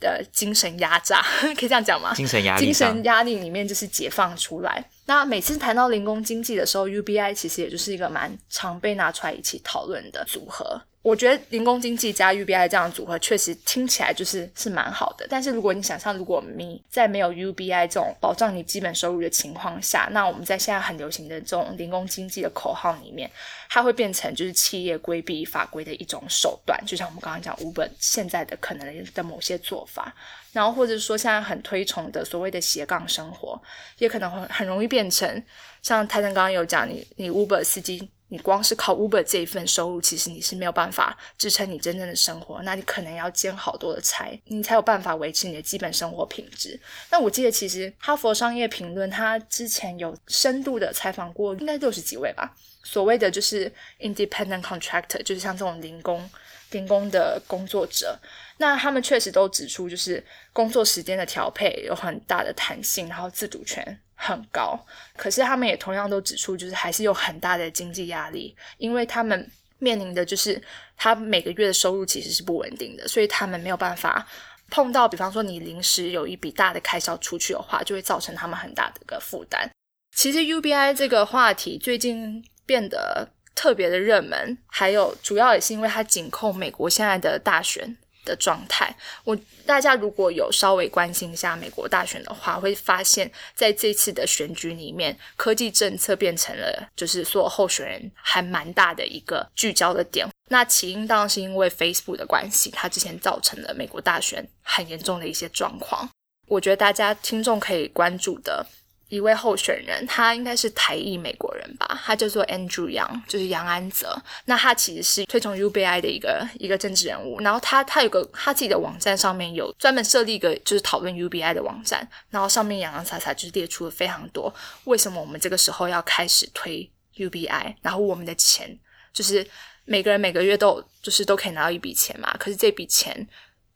[0.00, 1.22] 的精神压榨，
[1.58, 2.12] 可以这样讲吗？
[2.14, 4.84] 精神压力，精神压力里面就是解放出来。
[5.06, 10.80] 那每次谈到零工经济的时候，UBI 其实也就是一个蛮常被拿出来一起讨论的组合。
[11.00, 15.26] 我觉得零工经济加 UBI 这样的组合确实听起来就是是蛮好的。
[15.30, 23.30] 但是如果你想象，如果你在没有 UBI 这种保障你基本收入的情况下，那我们在现在很流行的这种零工经济的口号里面，
[23.70, 26.78] 它会变成就是企业规避法规的一种手段。
[26.84, 30.12] 就像我们刚刚讲五本现在的可能的某些做法，
[30.52, 33.58] 然后或者说现在很推崇的所谓的斜杠生活，
[33.98, 35.42] 也可能会很容易变成
[35.80, 38.10] 像泰森刚刚有讲，你你 Uber 司机。
[38.28, 42.60] 你光是靠 Uber 这一份收入，其实你是没有办法支撑你真正的生活。
[42.62, 46.78] 那你可能要兼好多的差，你才有办法维持你的基本生活品质。
[47.10, 52.54] 那我记得，其实哈佛商业评论他之前有深度的采访过，应该六十几位吧。
[52.84, 56.28] 所谓的就是 independent contractor，就是像这种零工、
[56.70, 58.18] 零工的工作者。
[58.58, 64.00] 那他们确实都指出，就是工作时间的调配有很大的弹性，然后自主权。
[64.20, 64.76] 很高，
[65.16, 70.60] 可是他们也同样都指出，就是还是有很大的经济压力，因为他们面临的就是
[70.96, 74.26] 他每个月的收入其实是不稳定的，所以他们没有办法
[74.70, 79.70] 碰到，比方说你临时有一笔大的开销出去的话，就会造成他们很大的一个负担。
[80.16, 87.96] 其实 UBI 这个话题最近变得特别的热门，还有主要也是因为它紧扣美国现在的大选。
[88.28, 100.28] 的状态，我大家如果有稍微关心一下美国大选的话，会发现在这次的选举里面，科技政策变成了就是所有候选人还蛮大的一个聚焦的点。
[100.50, 106.08] 那起因当然是因为 Facebook 的关系，它之前造成了美国大选很严重的一些状况。
[106.46, 108.66] 我觉得大家听众可以关注的。
[109.08, 111.98] 一位候选人，他应该是台裔美国人吧？
[112.04, 114.20] 他叫做 Andrew Yang，就是杨安泽。
[114.44, 117.40] 那他其实是推崇 UBI 的一个一个政治人物。
[117.40, 122.06] 然后他他有个他自己的网站，上面有专门设立一个就是讨论 UBI 的网站。
[122.28, 127.74] 然后上面洋洋洒洒就是列出了非常多为什么我们这个时候要开始推 UBI。
[127.80, 128.78] 然后我们的钱
[129.14, 129.46] 就是
[129.86, 132.30] 每个人每个月都就是都可以拿到一笔钱嘛。
[132.38, 133.26] 可是这笔钱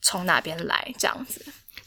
[0.03, 0.95] 从哪边来？
[0.99, 1.43] 这样子。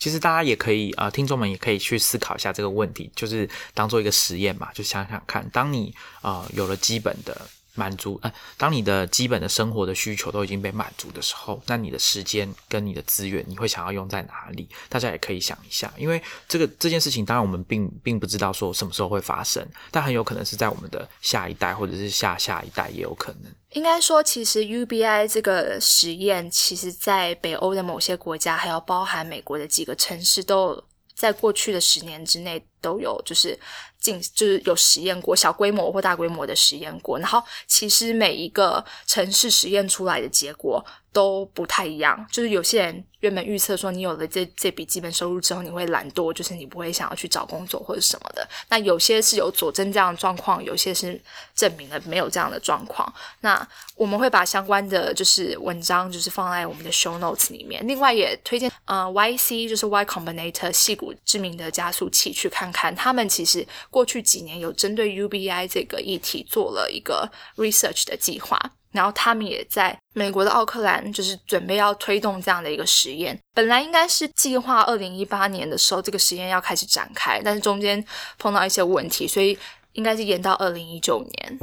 [0.05, 5.91] 其实大家也可以啊，听众们也可以去思考一下这个问题，就是当做一个实验嘛，就想想看，当你
[6.21, 7.41] 啊有了基本的
[7.75, 14.67] 满足，呃，当你的基本的生活的需求都已经被满足的时候，那你的时间跟你的资源，你会想要用在哪里？
[14.89, 23.51] 大家也可以想一下，因为这个这件事情，当然我们并并不知道说什么时候会发生，但很有可能是在我们的下一代或者是下下一代也有可能。
[23.71, 30.81] 应该说，其实 UBI 这个实验，其实在北欧的某些国家，还有包含美国的几个城市，都
[31.13, 33.59] 在过去的十年之内都有，就是
[34.05, 37.17] 进就是有实验过小规模或大规模的实验过。
[37.17, 40.83] 然后，其实每一个城市实验出来的结果
[41.15, 42.27] 都不太一样。
[42.29, 48.45] 就是有些人原本预测说，你有了这这笔基本收入之后，你会懒惰，就是你不会想要去找工作或者什么的。
[48.67, 51.19] 那有些是有佐证这样的状况，有些是
[51.55, 53.11] 证明了没有这样的状况。
[53.39, 57.81] 那我们会把相关的就是文章，就是放在我们的 show notes 里面。
[57.87, 62.93] 另外也推荐呃 YC 就是 Y Combinator 细谷知名的加速器去看看。
[62.93, 68.59] 他们其实过去几年有针对 UBI 这个议题做了一个 research 的计划，
[68.95, 73.37] 然后他们也在美国的奥克兰就是准备要推动这样的一个实验。
[73.53, 78.01] 本来应该是计划二零一八年的时候这个实验要开始展开，但是中间
[78.39, 79.57] 碰到一些问题，所以
[79.91, 81.57] 应该是延到二零一九年。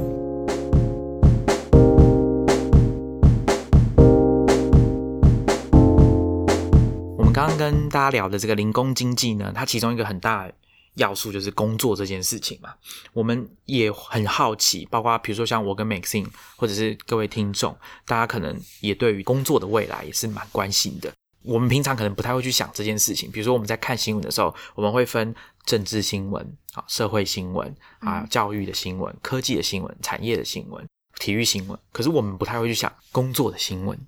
[7.17, 10.51] 我们刚刚跟大家聊的这个零工经济呢，它其中一个很大
[10.95, 12.75] 要素就是工作这件事情嘛。
[13.13, 16.27] 我们也很好奇，包括比如说像我跟 Maxine，
[16.57, 17.77] 或者是各位听众，
[18.07, 21.13] 大家可能也对于工作的未来也是蛮关心的。
[21.43, 25.35] 我们平常可能不太会去想这件事情，比如说我们在看新闻的时候，我们会分
[25.67, 30.87] 政治新闻啊、社会新闻啊、教育的新闻、科技的新闻、产业的新闻、
[31.19, 31.77] 体育新闻。
[31.91, 33.99] 可是我们不太会去想工作的新闻，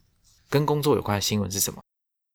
[0.48, 1.80] 跟工作有关的新闻是什么？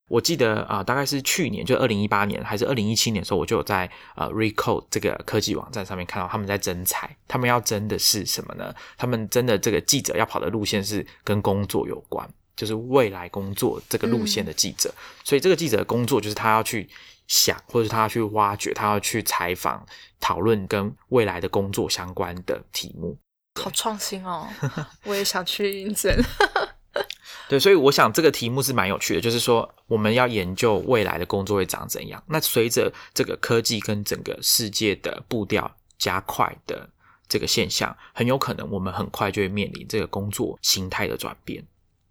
[0.10, 8.74] 我记得啊，大概是去年，就二零一八年还是二零一七年的时候，我就有在呃 Recode 这个科技网站上面看到他们在征才，他们要征的是什么呢？
[8.98, 14.94] 他们真的这个记者要跑的路线是跟工作有关，就是未来工作这个路线的记者。
[15.24, 16.90] 所以这个记者的工作就是他要去
[17.28, 19.86] 想，或者是他要去挖掘，他要去采访、
[20.20, 23.16] 讨论跟未来的工作相关的题目。
[23.62, 24.48] 好创新哦！
[25.04, 26.16] 我也想去应征。
[27.50, 32.24] 对，所以我想这个题目是蛮有趣的，就是说我们要研究未来的工作会长怎样。
[32.28, 36.88] 那随着这个科技跟整个世界的步调加快的
[37.28, 41.66] 这个现象，很有可能我们很快就会面临这个工作形态的转变。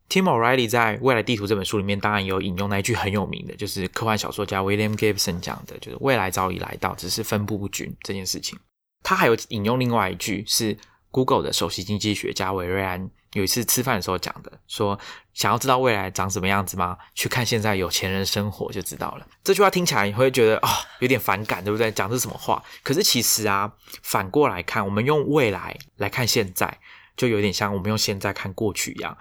[0.08, 8.58] Tim O'Reilly 在《未来地图》这本书里面，当然有引用那一句很有名的，就是科幻小说家 William Gibson 讲的，就是未来早已来到，只是分布不均这件事情。
[9.04, 10.76] 他还有引用另外一句是
[11.12, 13.08] Google 的首席经济学家韦瑞安。
[13.32, 14.98] 有一次吃饭的时候讲的，说
[15.34, 16.96] 想要知道未来长什么样子吗？
[17.14, 19.26] 去看现在有钱人生活就知道了。
[19.44, 20.68] 这句话听起来你会觉得啊，
[21.00, 21.92] 有点反感，对不对？
[21.92, 22.62] 讲的是什么话？
[22.82, 26.78] 可是其实啊，反过来看，我们用未来来看现在，
[27.16, 29.16] 就有点像我们用现在看过去一样。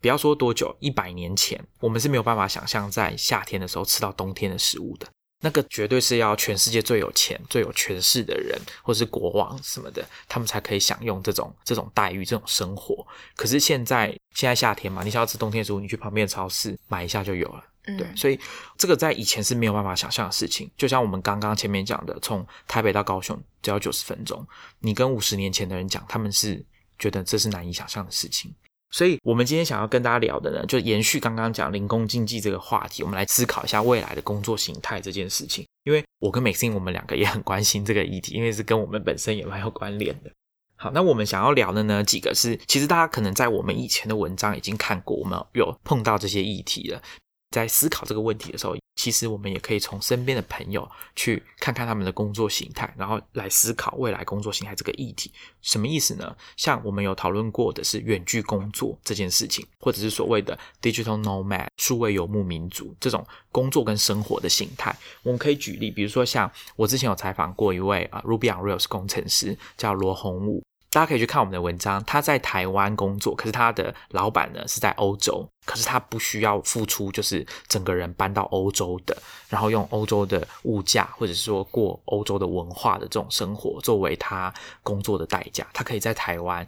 [0.00, 5.08] 不要说多久，一百年前，我们是没有办法想象在夏天的时候吃到冬天的食物的。
[5.40, 13.06] 那个绝对是要全世界最有钱、最有权势的人，或是国王什么的，他们才可以享用这种这种待遇、这种生活。
[13.36, 17.64] 可是现在现在夏天嘛，你想要吃冬天食物，你去旁边的超市买一下就有了。
[17.96, 18.38] 对，所以
[18.76, 20.70] 这个在以前是没有办法想象的事情。
[20.76, 24.46] 就像我们刚刚前面讲的，从台北到高雄只要九十分钟，
[24.80, 26.62] 你跟五十年前的人讲，他们是
[26.98, 28.54] 觉得这是难以想象的事情。
[28.90, 35.66] 所以，我们今天想要跟大家聊的呢，就延续刚刚讲零工经济这个话题，我们来思考一下未来的工作形态这件事情。
[35.84, 40.30] 因为我跟美心，我们两个也很关心这个议题，因为是跟我们本身也蛮有关联的。
[40.76, 47.02] 好，那我们想要聊的呢，几个是其实大家可能在我们以前的文章已经看过，我们有碰到这些议题了。
[47.50, 55.32] 在思考这个问题的时候，其实我们也可以从身边的朋友去看看他们的工作形态，然后来思考未来工作形态这个议题。
[55.62, 56.36] 什么意思呢？
[56.56, 64.94] 像我们有讨论过的是远距工作这件事情，或者是所谓的 digital nomad 数位游牧民族这种工作跟生活的形态。
[65.22, 70.62] 我们可以举例，比如说像我之前有采访过一位啊 Ruby on Rails 工程师，叫罗宏武。
[70.90, 72.02] 大家可以去看我们的文章。
[72.04, 79.16] 他在台湾工作，可是他的老板呢是在欧洲，可是他不需要付出，就是整个人搬到欧洲的，
[79.48, 85.66] 然后用欧洲的物价，或者是说过欧洲的文化的这种生活作为他工作的代价。
[85.72, 86.66] 他可以在台湾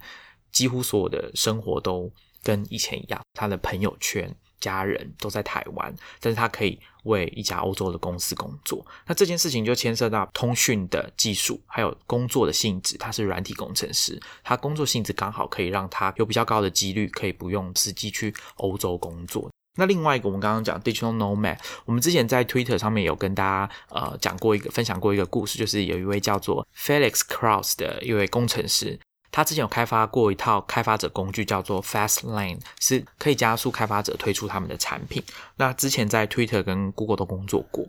[0.53, 2.11] 几乎所有的生活都
[2.43, 4.35] 跟以前一样，他的朋友圈。
[4.61, 5.91] 家人都在台湾，
[6.21, 8.85] 但是他可以为一家欧洲的公司工作。
[9.07, 12.97] 那这件事情就牵涉到通讯的技术，还有工作的性质。
[12.99, 19.51] 他是软体工程师，他工作性质刚好可以让他有比较高的几率可以不用实际去欧洲工作。
[19.79, 28.99] 那另外一个，我们刚刚讲 digital nomad，我们之前在 Twitter 上面有跟大家呃讲过一个分享过一个故事，就是有一位叫做 Felix Cross 的一位工程师。
[29.33, 35.23] 他之前有开发过一套开发者工具，叫做 Fast Lane，是可以加速开发者推出他们的产品。
[35.57, 37.87] 那之前在 Twitter 跟 Google 都工作过。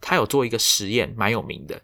[0.00, 1.80] 他有做一个实验，蛮有名的。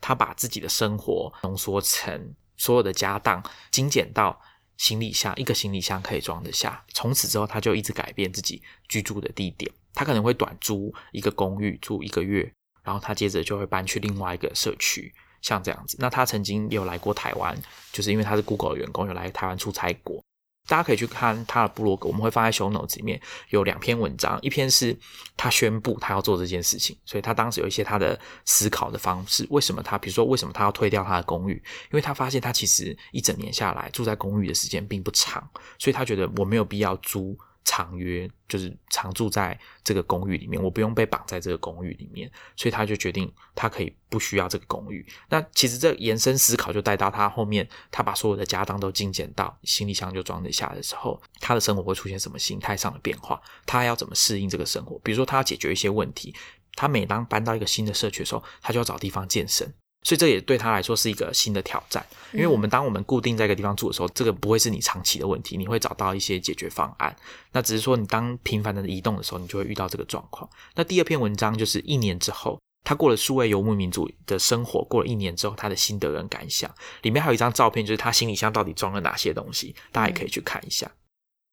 [0.00, 4.40] 他把自己的生活浓缩成所有的家当，精简到
[4.78, 6.82] 行李箱，一个行李箱可以装得下。
[6.94, 9.70] 从此之后，他就一直改变自己居住的地点。
[9.92, 12.50] 他可能会短租一个公寓住一个月，
[12.82, 15.12] 然后他接着就会搬去另外一个社区。
[15.40, 17.56] 像这样子，那他曾经有来过台湾，
[17.92, 20.22] 就是因为他是 Google 的员工，有来台湾出差过。
[20.66, 23.18] 大家可以去看他的部落格，我们会放在 show notes 里面
[23.48, 24.94] 有两篇文章，一篇是
[25.34, 29.46] 他宣布他要做这件事情，所以他当时有一些他的思考的方式。
[29.48, 31.54] 为什么他，比如说为什么他要退掉他的公寓？
[31.54, 35.42] 因为他发现他其实一整年下来住在公寓的时间并不长，
[35.78, 37.34] 所以他觉得我没有必要租。
[37.68, 45.06] 长约就是常住在这个公寓里面，我不用被绑在这个公寓里面，所以他就决定他可以不需要这个公寓。
[45.28, 53.38] 那其实这延伸思考就带到他后面，他把所有的家当都精简到行李箱就装得下的时候，他的生活会出现什么心态上的变化？
[53.66, 54.98] 他要怎么适应这个生活？
[55.00, 56.34] 比如说他要解决一些问题，
[56.74, 59.70] 他每当搬到一个新的社区的时候，他就要找地方健身。
[60.02, 67.14] 所以这也对他来说是一个新的挑战，因为我们当我们固定在一个地方住的时候，这个不会是你长期的问题，你会找到一些解决方案。
[67.52, 70.48] 那只是说你当频繁的移动的时候，你就会遇到这个状况。
[70.74, 76.72] 那第二篇文章就是一年之后，他过了数位游牧民族的生活，过了一年之后他的心得跟感想，
[77.02, 80.90] 里面还有一张照片，就是他行李箱到底装了哪些东西，大家也可以去看一下。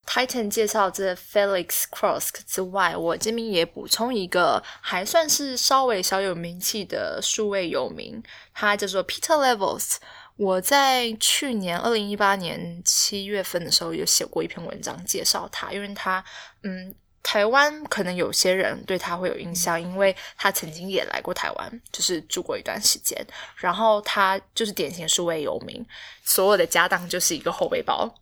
[0.06, 8.22] Titan 介绍这 Felix Cross 之外，我这边也补充一个还算是稍微小有名气的数位有名，
[8.54, 9.96] 他叫做 Peter Levels。
[10.36, 16.22] 我在去年二零一八年七月份的时候有写过一篇文章介绍他，因为他
[16.62, 23.26] 嗯，台湾可能有些人对他会有印象，因为他曾经也来过台湾，就是住过一段时间。
[23.56, 25.84] 然后他就是典型数位游民，
[26.22, 28.14] 所有的家当就是一个后背包。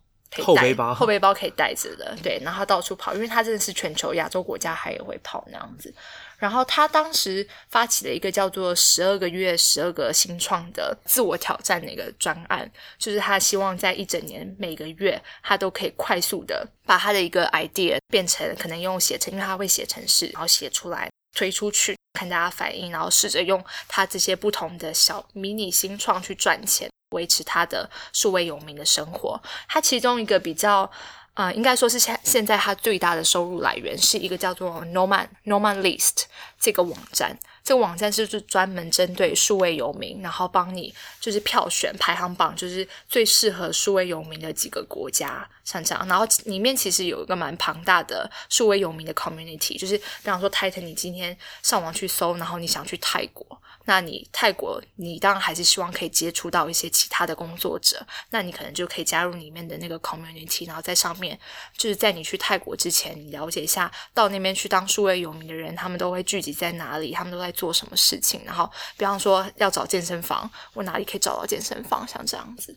[0.43, 5.93] 后背包，后背包可以带着的，对，然后他到处跑，因为他真的是全球亚洲国家还也会跑那样子。
[6.37, 26.89] 然后他当时发起了一个叫做“十二个月十二个新创”的自我挑战的一个专案，就是他希望在一整年每个月，他都可以快速的把他的一个 idea 变成可能用写成，因为他会写程式，然后写出来推出去，看大家反应，然后试着用他这些不同的小迷你新创去赚钱。
[27.09, 30.89] 维持他的数位有名的生活，他其中一个比较，
[31.33, 36.23] 呃，应该说是现现在他最大的收入来源是一个叫做 noman noman List
[36.59, 37.37] 这个网站。
[37.63, 46.07] 这个网站是就专门针对数位游民，然后帮你就是票选排行榜，就是最适合数位游民的几个国家，像这样。
[46.07, 53.59] 然后里面其实有一个蛮庞大的数位游民的 community，就是比方说 Titan，你今天上网去搜，然后你想去泰国。
[53.85, 61.39] 那你泰国，你当然还是希望可以接触到一些其他的工作者，那你可能就可以加入里面的那个 community，然后在上面，
[61.77, 72.75] 就是在你去泰国之前，你了解一下到那边去当数位有名的人，他们都会聚集在哪里，他们都在做什么事情，然后比方说要找健身房，我哪里可以找到健身房，像这样子。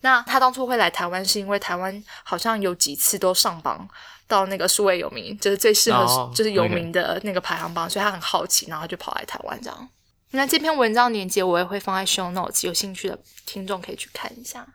[0.00, 3.88] 那他当初会来台湾，是因为台湾好像有几次都上榜
[4.28, 9.88] 到那个数位有名，就是最适合就是有名的那个排行榜，所以他很好奇，然后就跑来台湾这样。
[10.34, 14.66] 那这篇文章链接我也会放在 show notes，有兴趣的听众可以去看一下。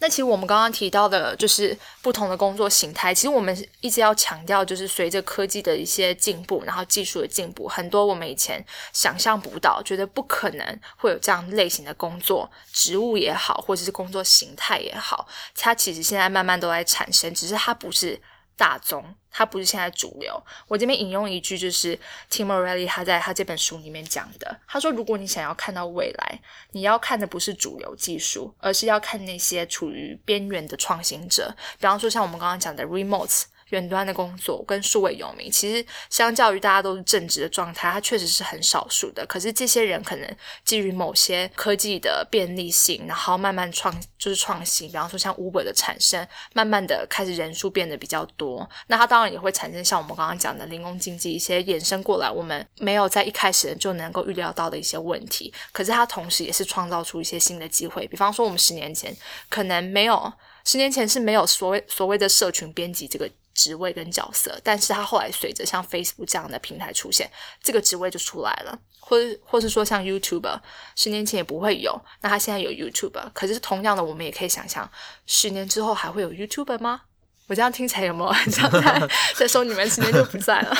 [0.00, 3.14] 那其实我们刚刚提到的，就是不同的工作形态。
[3.14, 8.62] 其实我们一直要强调，就是随着科技的一些进步，然后技术的进步，很多我们以前
[8.92, 18.20] 想象不到，觉得不可能会有这样类型的工作，职务也好，或者是工作形态也好，它其实现在慢慢都在产生，只是它不是。
[18.56, 20.42] 大宗，它不是现在主流。
[20.68, 21.98] 我这边引用一句，就是
[22.30, 24.60] Tim o r e l l y 他在他这本书里面讲的。
[24.66, 26.40] 他说：“如果你想要看到未来，
[26.72, 31.54] 你要看的不是主流技术，而是要看那些处于边缘的创新者。
[31.78, 39.24] 比方说，像我们刚刚讲的 Remotes。”远端的工作跟数位游民，其实相较于大家都是正直的状态，它确实是很少数的。
[39.26, 48.68] 可是这些人可能基于某些科技的便利性，然后慢慢创就是创新，比方说像 Uber 的产生，慢慢的开始人数变得比较多。
[48.86, 55.52] 那它当然也会产生像我们刚刚讲的零工经济一些衍生过来，我们没有在一开始就能够预料到的一些问题。
[55.72, 59.14] 可是它同时也是创造出一些新的机会，比方说我们十年前
[59.48, 60.32] 可能没有，
[60.64, 63.30] 十年前是没有所谓所谓的社群编辑这个。
[63.54, 67.30] 职位跟角色，但是他后来随着像 Facebook 这样的平台出现，
[67.62, 70.60] 这个职位就出来了，或者或是说像 YouTube，
[70.96, 74.90] 十年前也不会有，那他现在有 YouTube，可是同样的，我们也可以想象，
[75.26, 77.02] 十年之后还会有 YouTube 吗？
[77.46, 80.76] 我这样听起来有没有 很像在在说你们十年就不在了？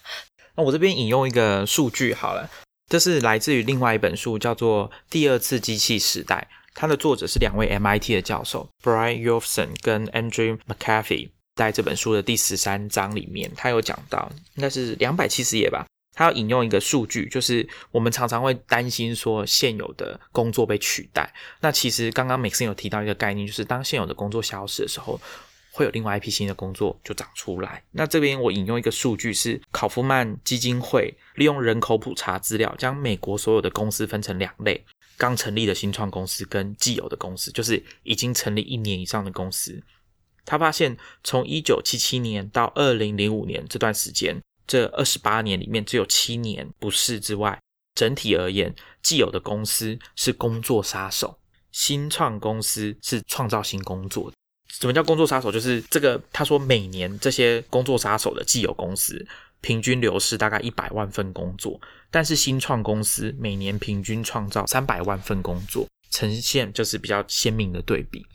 [0.56, 2.50] 那我这边引用一个数据好了，
[2.88, 6.48] 这是来自于另外一本书，叫做《第二次机器时代》。
[6.78, 11.30] 它的作者是两位 MIT 的教授 Brian Yofson 跟 Andrew McAfee。
[11.56, 15.84] 在这本书的第十三章里面，他有讲到，应该是两百七十页吧。
[16.12, 21.30] 他要引用一个数据，就是我们常常会担心说现有的工作被取代。
[21.60, 25.20] 那其实刚刚 Maxine 有提到一个概念，就是当现有的工作消失的时候，
[25.72, 27.82] 会有另外一批新的工作就长出来。
[27.90, 34.82] 那这边我引用一个数据是考夫曼基金会利用人口普查资料，将美国所有的公司分成两类：
[35.18, 39.82] 刚成立的新创公司跟既有的公司，就是已经成立一年以上的公司。
[40.46, 44.40] 他发现从一九七七年到二零零五年这段时间。
[44.68, 47.56] 这二十八年里面，只有七年不是之外，
[47.94, 51.38] 整体而言，既有的公司是工作杀手，
[51.70, 54.32] 新创公司是创造新工作。
[54.66, 55.52] 什么叫工作杀手？
[55.52, 59.24] 就是这个，他说每年这些工作杀手的既有公司
[59.60, 61.80] 平均流失大概一百万份工作，
[62.10, 68.26] 但是新创公司每年平均创造三百万份工作，呈现就是比较鲜明的对比。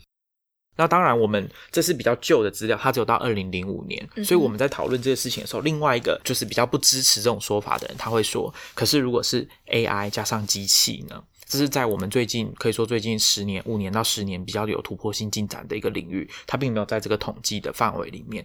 [0.76, 11.22] 那当然，我们这是比较旧的资料，它只有到二零零五年，所以我们在讨论这个事情的时候，另外一个就是比较不支持这种说法的人，他会说：，可是如果是 AI 加上机器呢？
[11.46, 18.42] 这是在我们最近可以说最近十年、五年到十年比较有突破性进展的一个领域，它并没有在这个统计的范围里面。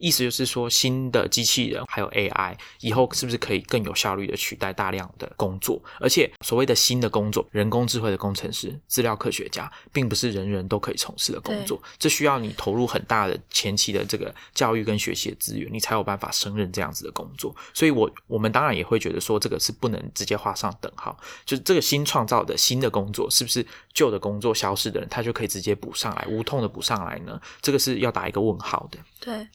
[0.00, 5.80] 意思就是说，新的机器人还有 AI 以后是不是可以更有效率的取代大量的工作？
[6.00, 11.80] 而且所谓的新的工作，人工智慧的工程师、资料科学家，并不是人人都可以从事的工作。
[11.98, 17.54] 这需要你投入很大的前期的这个教育跟学习的资源，你才有办法胜任这样子的工作。
[17.74, 21.18] 所以，我我们当然也会觉得说，这个是不能直接画上等号。
[21.44, 27.38] 就是这个新创造的新的工作，是不是旧的工作消失的人，他就可以直接补上来，无痛的补上来呢？
[27.60, 28.98] 这个是要打一个问号的。
[29.20, 29.46] 对。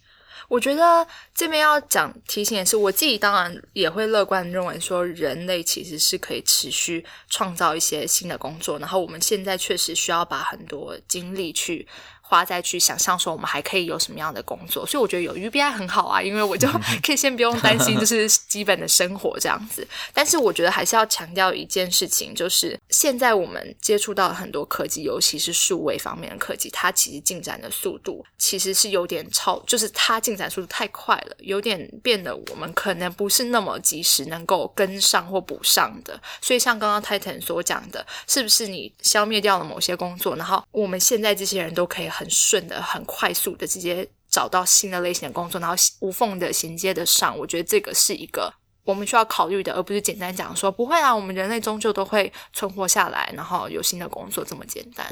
[0.47, 11.87] 我觉得这边要讲提醒的是，我自己当然也会乐观认为说，人类其实是可以持续创造一些新的工作，然后我们现在确实需要把很多精力去。
[12.27, 16.67] 花再去想象说我们还可以有什么样的工作，所以我觉得有 UBI 很好啊，因为我就
[17.05, 19.87] 可以先不用担心 就是基本的生活这样子。
[20.11, 36.19] 但是我觉得还是要强调一件事情，就是现在我们接触到很多科技，尤其是数位方面的科技，它其实进展的速度其实是有点超，就是它进展速度太快了，有点变得我们可能不是那么及时能够跟上或补上的。
[36.41, 42.09] 所以像刚刚 Titan 所讲的，是不是你消灭掉了某些工作，然后我们现在这些人都可以。
[42.15, 47.37] 很顺的、很快速的，直接找到新的类型的工作，然后无缝的衔接的上。
[47.37, 48.53] 我觉得这个是一个
[48.83, 55.05] 我们需要考虑的，而不是简单讲说不会啊，我们人类终究都会存活下来，然后有新的工作这么简单。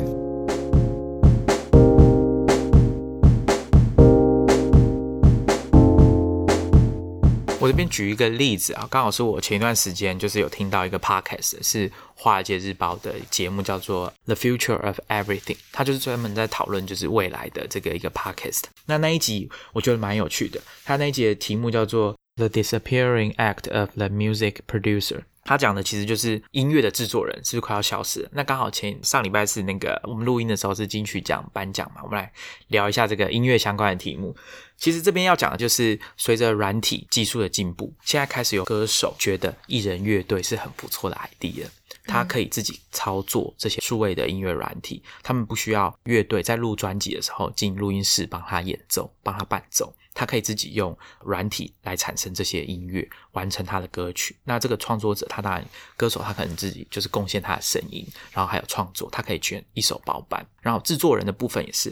[7.64, 18.64] 我这边举一个例子啊，刚好是我前一段时间就是有听到一个 podcast，是华尔街日报的节目，叫做《The Future of Everything》，它就是专门在讨论就是未来的这个一个 podcast。
[18.88, 25.18] 那那一集我觉得蛮有趣的，它那一集的题目叫做《The Disappearing Act of the Music Producer》。
[25.46, 28.30] 他讲的其实就是音乐的制作人是不是快要消失了？
[28.32, 32.32] 那刚好前上礼拜是那个我们录音的时候是金曲奖颁奖嘛，我们来
[32.70, 34.34] 聊一下这个音乐相关的题目。
[34.78, 41.66] 其实这边要讲的就是随着软体技术的进步，现在开始有歌手觉得艺人乐队是很不错的 idea，
[42.06, 49.94] 他可以自己操作这些数位的音乐软体，他们不需要乐队在录专辑的时候进录音室帮他演奏、帮他伴奏。
[50.14, 54.36] 他可以自己用软体来产生这些音乐，完成他的歌曲。
[54.44, 55.66] 那这个创作者，他当然
[55.98, 60.46] 歌手，他可能自己就是贡献他的声音，然后还有创作，他可以全一手包办。
[60.62, 61.92] 然后制作人的部分也是，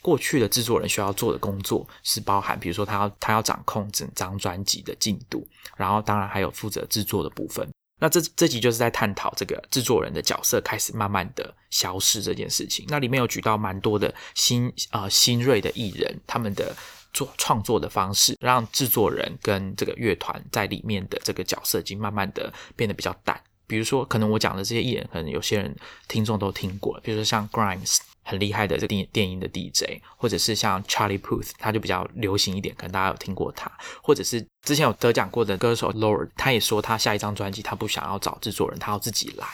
[0.00, 5.46] 过去的制作人需要做的工作是包含，比如说他要他要掌控整张专辑的进度，
[5.76, 7.68] 然后当然还有负责制作的部分。
[8.00, 12.86] 那这这集就是在探讨这个制作人的角色开始慢慢的消失这件事情。
[12.88, 16.74] 那里面有举到蛮多的新啊新锐的艺人，他们的。
[17.12, 23.40] 做创作的方式，让制作人跟这个乐团在里面的这个角色，已经慢慢的变得比较淡。
[23.66, 27.98] 比如说，可能我讲的这些艺人，可能有些人听众都听过，比如说像 Grimes。
[28.24, 39.46] 很厉害的这电电音的 DJ，或者是像 Charlie Puth，他就比较流行一点，可能大家有听过他，或者是之前有得奖过的歌手 Lord，他也说他下一张专辑他不想要找制作人，他要自己来。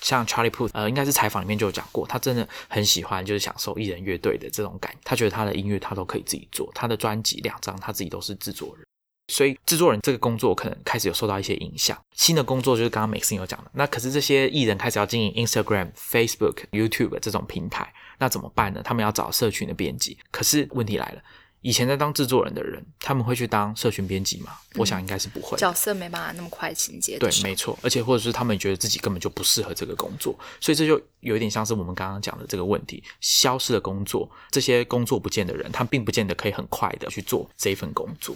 [0.00, 8.84] 像 Charlie Puth，呃，应该是采访里面就有讲过，他真的很喜欢就是享受艺人乐队的这种感，他觉得他的音乐他都可以自己做，他的专辑两张他自己都是制作人。
[9.28, 11.96] 所以制作人这个工作可能开始有受到一些影响。
[12.16, 18.82] 新的工作就是刚刚 Maxine 有讲的，那可是这些艺人开始要经营 Instagram、Facebook、YouTube 这种平台，那怎么办呢？
[18.82, 21.22] 他们要找社群的编辑，可是问题来了，
[21.62, 24.52] 以前在当制作人的人，他们会去当社群编辑吗？
[24.76, 25.58] 我想应该是不会。
[25.58, 38.34] 角色没办法那么快衔接对没错，而且或者是他们觉得自己根本就不适合这个工作，所以这就有一点像是我们刚刚讲的这个问题：消失的工作，这些工作不见的人，他并不见得可以很快的去做这一份工作。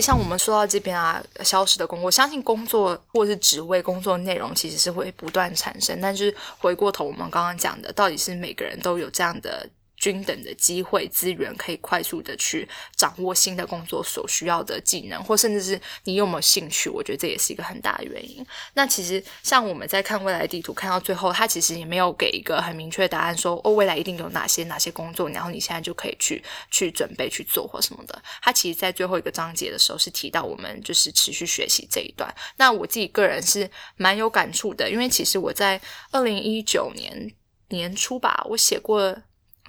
[0.00, 9.68] 像我们说到这边啊，消失的工作，我相信工作或是职位、工作内容其实是会不断产生，但是回过头我们刚刚讲的，到底是每个人都有这样的
[10.00, 18.44] 均等的机会资源，可以快速的去掌握新的工作所需要的技能，或甚至是你有没有兴趣，我觉得这也是一个很大的原因。
[18.72, 28.22] 那其实像我们在看未来地图，看到最后，它其实也没有给一个很明确的答案说，哦，未来一定有哪些哪些工作，然后你现在就可以去去准备去做或什么的。
[28.40, 32.34] 它其实，在最后一个章节的时候是提到我们就是持续学习这一段。
[32.56, 35.78] 那我自己个人是蛮有感触的，因为其实我在
[36.10, 37.30] 二零一九年
[37.68, 39.14] 年初吧，我写过。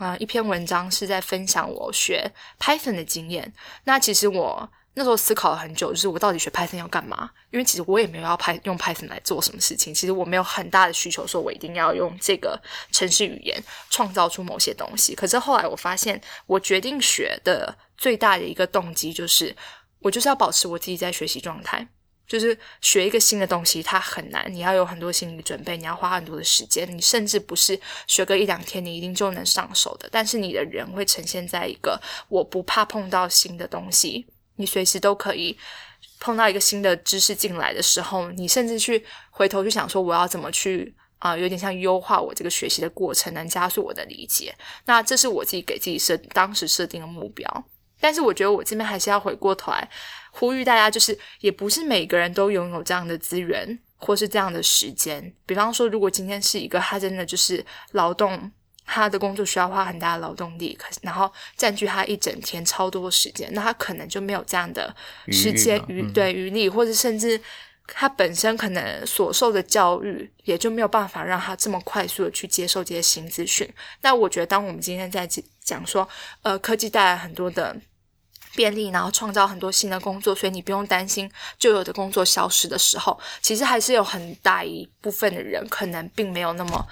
[0.01, 3.53] 呃，一篇文章是在分享我学 Python 的经验。
[3.83, 7.29] 那其实我那时候思考了很久，就是我到底学 Python 要干嘛？
[7.51, 9.93] 因为其实我也没有要拍用 Python 来做什么事情。
[9.93, 12.59] 其实我没有很大的需求，说我一定要用这个
[12.91, 15.13] 程式语言创造出某些东西。
[15.13, 19.55] 可是后来我发现，我决定学的最大的一个动机就是，
[19.99, 21.87] 我就是要保持我自己在学习状态。
[22.32, 27.77] 就是学一个新的东西，它很难，你要有很多心理准备，你要花很多的时间，你甚至不是
[28.07, 30.07] 学个一两天，你一定就能上手的。
[30.09, 34.25] 但是你的人会呈现在一个我不怕碰到新的东西，
[34.55, 35.57] 你随时都可以
[36.21, 44.55] 碰到一个新的知识进来的时候，你甚至去回头去想说，我要怎么去啊、有点像优化我这个学习的过程，能加速我的理解。
[44.86, 47.65] 那这是我自己给自己设当时设定的目标。
[47.99, 49.88] 但是我觉得我这边还是要回过头来
[50.32, 55.34] 呼吁大家，就是也不是每个人都拥有这样的资源或是这样的时间。
[55.45, 58.51] 比方说，如果今天是一个他真的就是劳动，
[58.86, 64.95] 他的工作需要花很大的劳动力，可是然后占据他一整天超多时间，那他可能就没有这样的
[65.32, 67.39] 时间余对余力，或者甚至。
[67.93, 73.69] 他本身可能所受的教育也就没有办法让他这么快速的去接受这些新资讯。
[74.01, 75.27] 那我觉得，当我们今天在
[75.61, 76.07] 讲说，
[76.41, 77.75] 呃，科技带来很多的
[78.55, 86.87] 便利，然后创造很多新的工作，所以你不用担心旧有的工作消失的时候，其实还是有很大一部分的人可能并没有那么。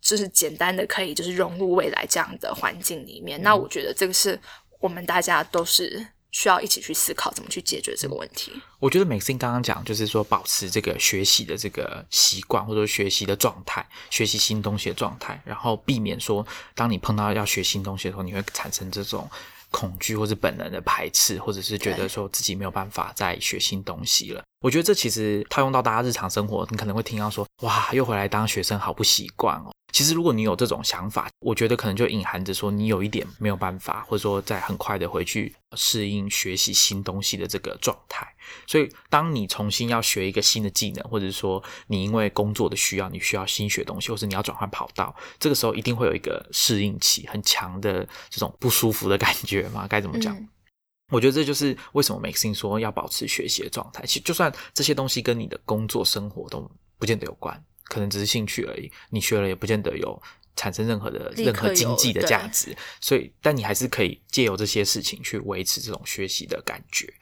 [0.00, 4.40] 就是简单的可以就是融入未来这样的环境里面，那我觉得这个是
[4.80, 8.52] 我们大家都是需要一起去思考怎么去解决这个问题。
[8.78, 19.28] 我觉得 Maxine 刚刚讲，就是说保持这个学习的这个习惯，或者说学习的状态，学习新东西的状态，然后避免说，当你碰到要学新东西的时候，你会产生这种
[19.70, 24.42] 恐惧或是本能的排斥，或者是觉得说自己没有办法再学新东西了。
[24.60, 29.72] 我觉得这其实套用到大家日常生活，你可能会听到说，哇，又回来当学生，好不习惯哦。
[29.90, 38.26] 其实，如果你有这种想法，我觉得可能就隐含着说你有一点没有办法，或者说在很快的回去适应学习新东西的这个状态。
[38.66, 49.86] 所以，当你重新要学一个新的技能，或者是说你因为工作的需要，你需要新学东西，或是你要转换跑道，这个时候一定会有一个适应期，很强的这种不舒服的感觉嘛？
[49.88, 50.36] 该怎么讲？
[50.36, 50.48] 嗯
[51.10, 54.04] 我觉得这就是为什么 Maxine 说要保持学习的状态。
[54.04, 58.90] 其实，就算这些东西跟你的工作生活都不见得有关，可能只是兴趣而已。
[59.10, 60.22] 你学了也不见得有
[60.56, 62.76] 产生任何的任何经济的价值。
[63.00, 67.12] 所以，但你还是可以借由这些事情去维持这种学习的感觉。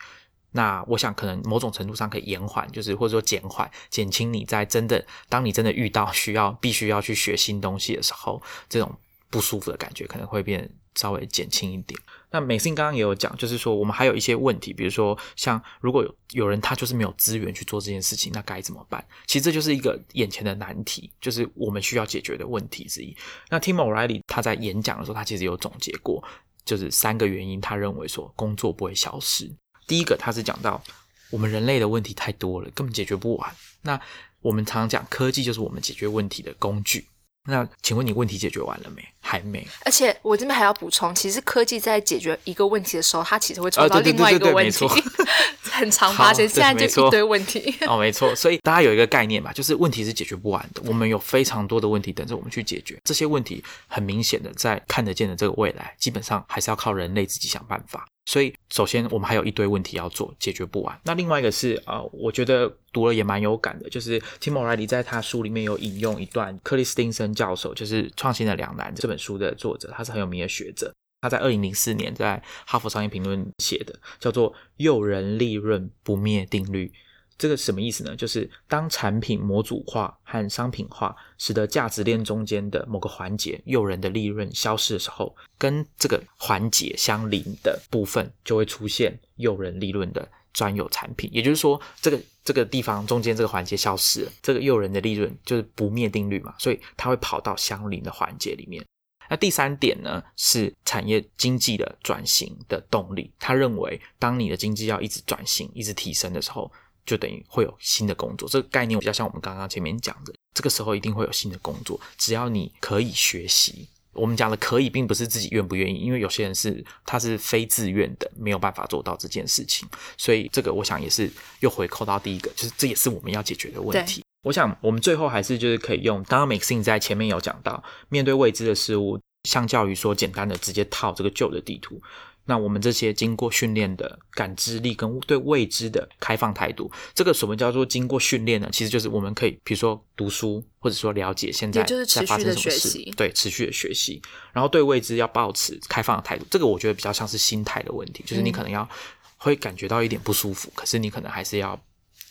[0.53, 8.99] 那我想，可能某种程度上可以延缓，就是或者说减缓、减轻你在真的当你真的遇到需要必须要去学新东西的时候，这种
[9.29, 12.01] 不舒服的感觉可能会变稍微减轻一点。
[12.37, 19.03] 那美信刚刚也有讲，就是说我们还有一些问题，比如说像如果有有人他就是没有资源去做这件事情，那该怎么办？
[19.27, 23.17] 其实这就是一个眼前的难题，就是我们需要解决的问题之一。
[23.49, 26.23] 那 Tim O'Reilly 他在演讲的时候，他其实有总结过，
[26.67, 29.51] 就是三个原因，他认为说工作不会消失。
[29.87, 30.85] 第一个，他是讲到
[31.31, 33.57] 我们人类的问题太多了，根本解决不完。
[33.81, 33.99] 那
[34.43, 37.09] 我们常讲科技就是我们解决问题的工具。
[37.47, 39.03] 那请问你问题解决完了没？
[39.21, 39.67] 还没。
[39.85, 44.87] 而且我这边还要补充，其实科技在解决一个问题的时候，它其实会啊创造另外一个问题，
[45.71, 46.49] 很常发生。
[46.49, 47.75] 现在就一堆问题。
[47.87, 53.01] 哦，没错，所以大家有一个概念吧，就是问题是解决不完的，我们有非常多的问题等着我们去解决。
[53.05, 58.07] 这些问题很明显的在看得见的这个未来，基本上还是要靠人类自己想办法。
[58.27, 61.01] 所以，首先我们还有一堆问题要做，解决不完。
[61.05, 70.93] 那另外一个是啊、呃我觉得读了也蛮有感的，就是 Tim O'Reilly 在他书里面有引用一段克里斯汀森教授，就是《创新的两难》这本书的作者，他是很有名的学者。
[71.21, 76.93] 他在二零零四年在《哈佛商业评论》写的，叫做“诱人利润不灭定律”。
[77.39, 78.17] 这个什么意思呢？
[78.17, 91.29] 就是当产品模组化和商品化，使得价值链中间的某个环节诱人的利润消失的时候，跟这个环节相邻的部分就会出现诱人利润的专有产品。
[91.33, 98.83] 也就是说，这个这个地方中间这个环节消失了，这个诱人的利润就是不灭定律嘛，所以它会跑到相邻的环节里面。
[99.29, 103.29] 那第三点呢，是产业经济的转型的动力。
[103.41, 106.71] 他认为，当你的经济要一直转型、一直提升的时候，
[107.07, 108.49] 就等于会有新的工作。
[108.49, 111.99] 这个概念比较像我们刚刚前面讲的，这个时候一定会有新的工作。
[112.19, 119.89] 只要你可以学习，我们讲的可以，并不是自己愿不愿意，因为有些人是他是非自愿的，没有办法做到这件事情。
[120.19, 121.31] 所以这个我想也是
[121.61, 124.23] 又回扣到第一个，就是这也是我们要解决的问题。
[124.43, 132.01] 我想，我们最后还是就是可以用，刚刚 Maxine 在前面有讲到，面对未知的事物，相较于说简单的直接套这个旧的地图，
[132.47, 138.69] 那我们这些经过训练的感知力跟对未知的开放态度，这个什么叫做经过训练呢？
[138.73, 144.23] 其实就是我们可以，比如说读书，或者说了解现在在发生什么事，对，持续的学习，
[144.53, 146.47] 然后对未知要保持开放的态度。
[146.51, 148.89] 这个我觉得比较像是心态的问题，就是你可能要
[149.37, 151.79] 会感觉到一点不舒服，可是你可能还是要。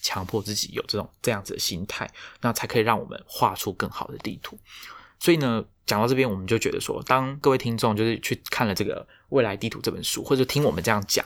[0.02, 2.08] 强迫自己有这种这样子的心态，
[2.40, 4.56] 那才可以让我们画出更好的地图。
[5.20, 11.26] 所以呢，讲到这边，我们就觉得说，当各位听众就是去看了这个《未来地图》这本书，或者听我们这样讲，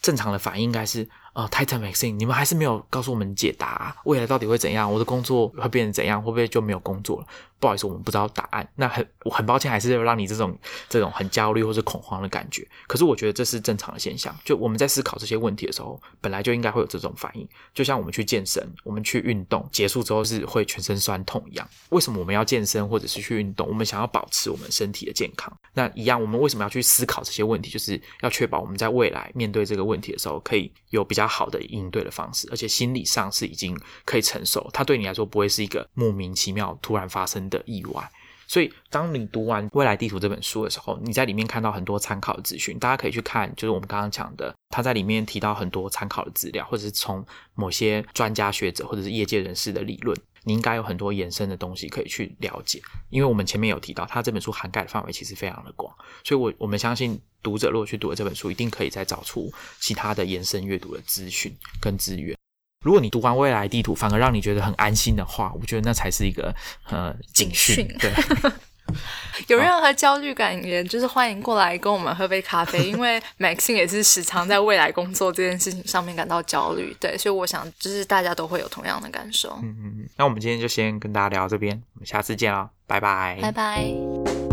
[0.00, 1.08] 正常的反应应该是。
[1.34, 4.90] 啊，Titan Maxine，你们还是没有告诉我们解答，未来到底会怎样？
[4.90, 6.22] 我的工作会变成怎样？
[6.22, 7.26] 会不会就没有工作了？
[7.58, 8.68] 不好意思，我们不知道答案。
[8.76, 10.56] 那很，我很抱歉，还是要让你这种
[10.88, 12.66] 这种很焦虑或者恐慌的感觉。
[12.86, 14.34] 可是我觉得这是正常的现象。
[14.44, 17.48] 就我们在思考这些问题的时候，本来就应该会有这种反应。
[17.72, 21.66] 就像我们去健身，我们去运动结束之后是会全身酸痛一样。
[21.88, 23.66] 为什么我们要健身或者是去运动？
[23.66, 25.52] 我们想要保持我们身体的健康。
[25.72, 27.70] 那一样，我们为什么要去思考这些问题？
[27.70, 32.04] 就是要确保我们在未来面对这个问题的时候，可以有比较好的应对。
[32.04, 38.10] 的方式，而且心理上是已经可以承受，它对你来说不会是一个莫名其妙突然发生的意外。
[38.46, 50.14] 所以，当你读完《未来地图》这本书的时候，你在里面看到很多参考资讯，大家可以去看，就是我们刚刚讲的，他在里面提到很多参考的资料，或者是从某些专家学者或者是业界人士的理论。
[50.44, 52.80] 你应该有很多延伸的东西可以去了解，
[53.10, 55.92] 因为我们前面有提到，他这本书涵盖的范围其实非常的广，
[56.22, 62.36] 所以我我们相信读者如果去读了这本书，一定可以再找出其他的延伸阅读的资讯跟资源。
[62.84, 66.54] 如果你读完未来地图，反而让你觉得很安心的话，我觉得那才是一个
[66.90, 68.12] 呃警讯，对。
[69.48, 72.84] 有任何焦虑感，也就是欢迎过来跟我们喝杯咖啡。
[72.88, 79.58] 因为 Maxine 也是时常在未来工作这件事情上面感到焦虑，对，所以我想就是大家都会有同样的感受。
[79.62, 84.43] 嗯嗯嗯，那我们今天就先跟大家聊到这边，我们下次见了，拜拜，拜拜。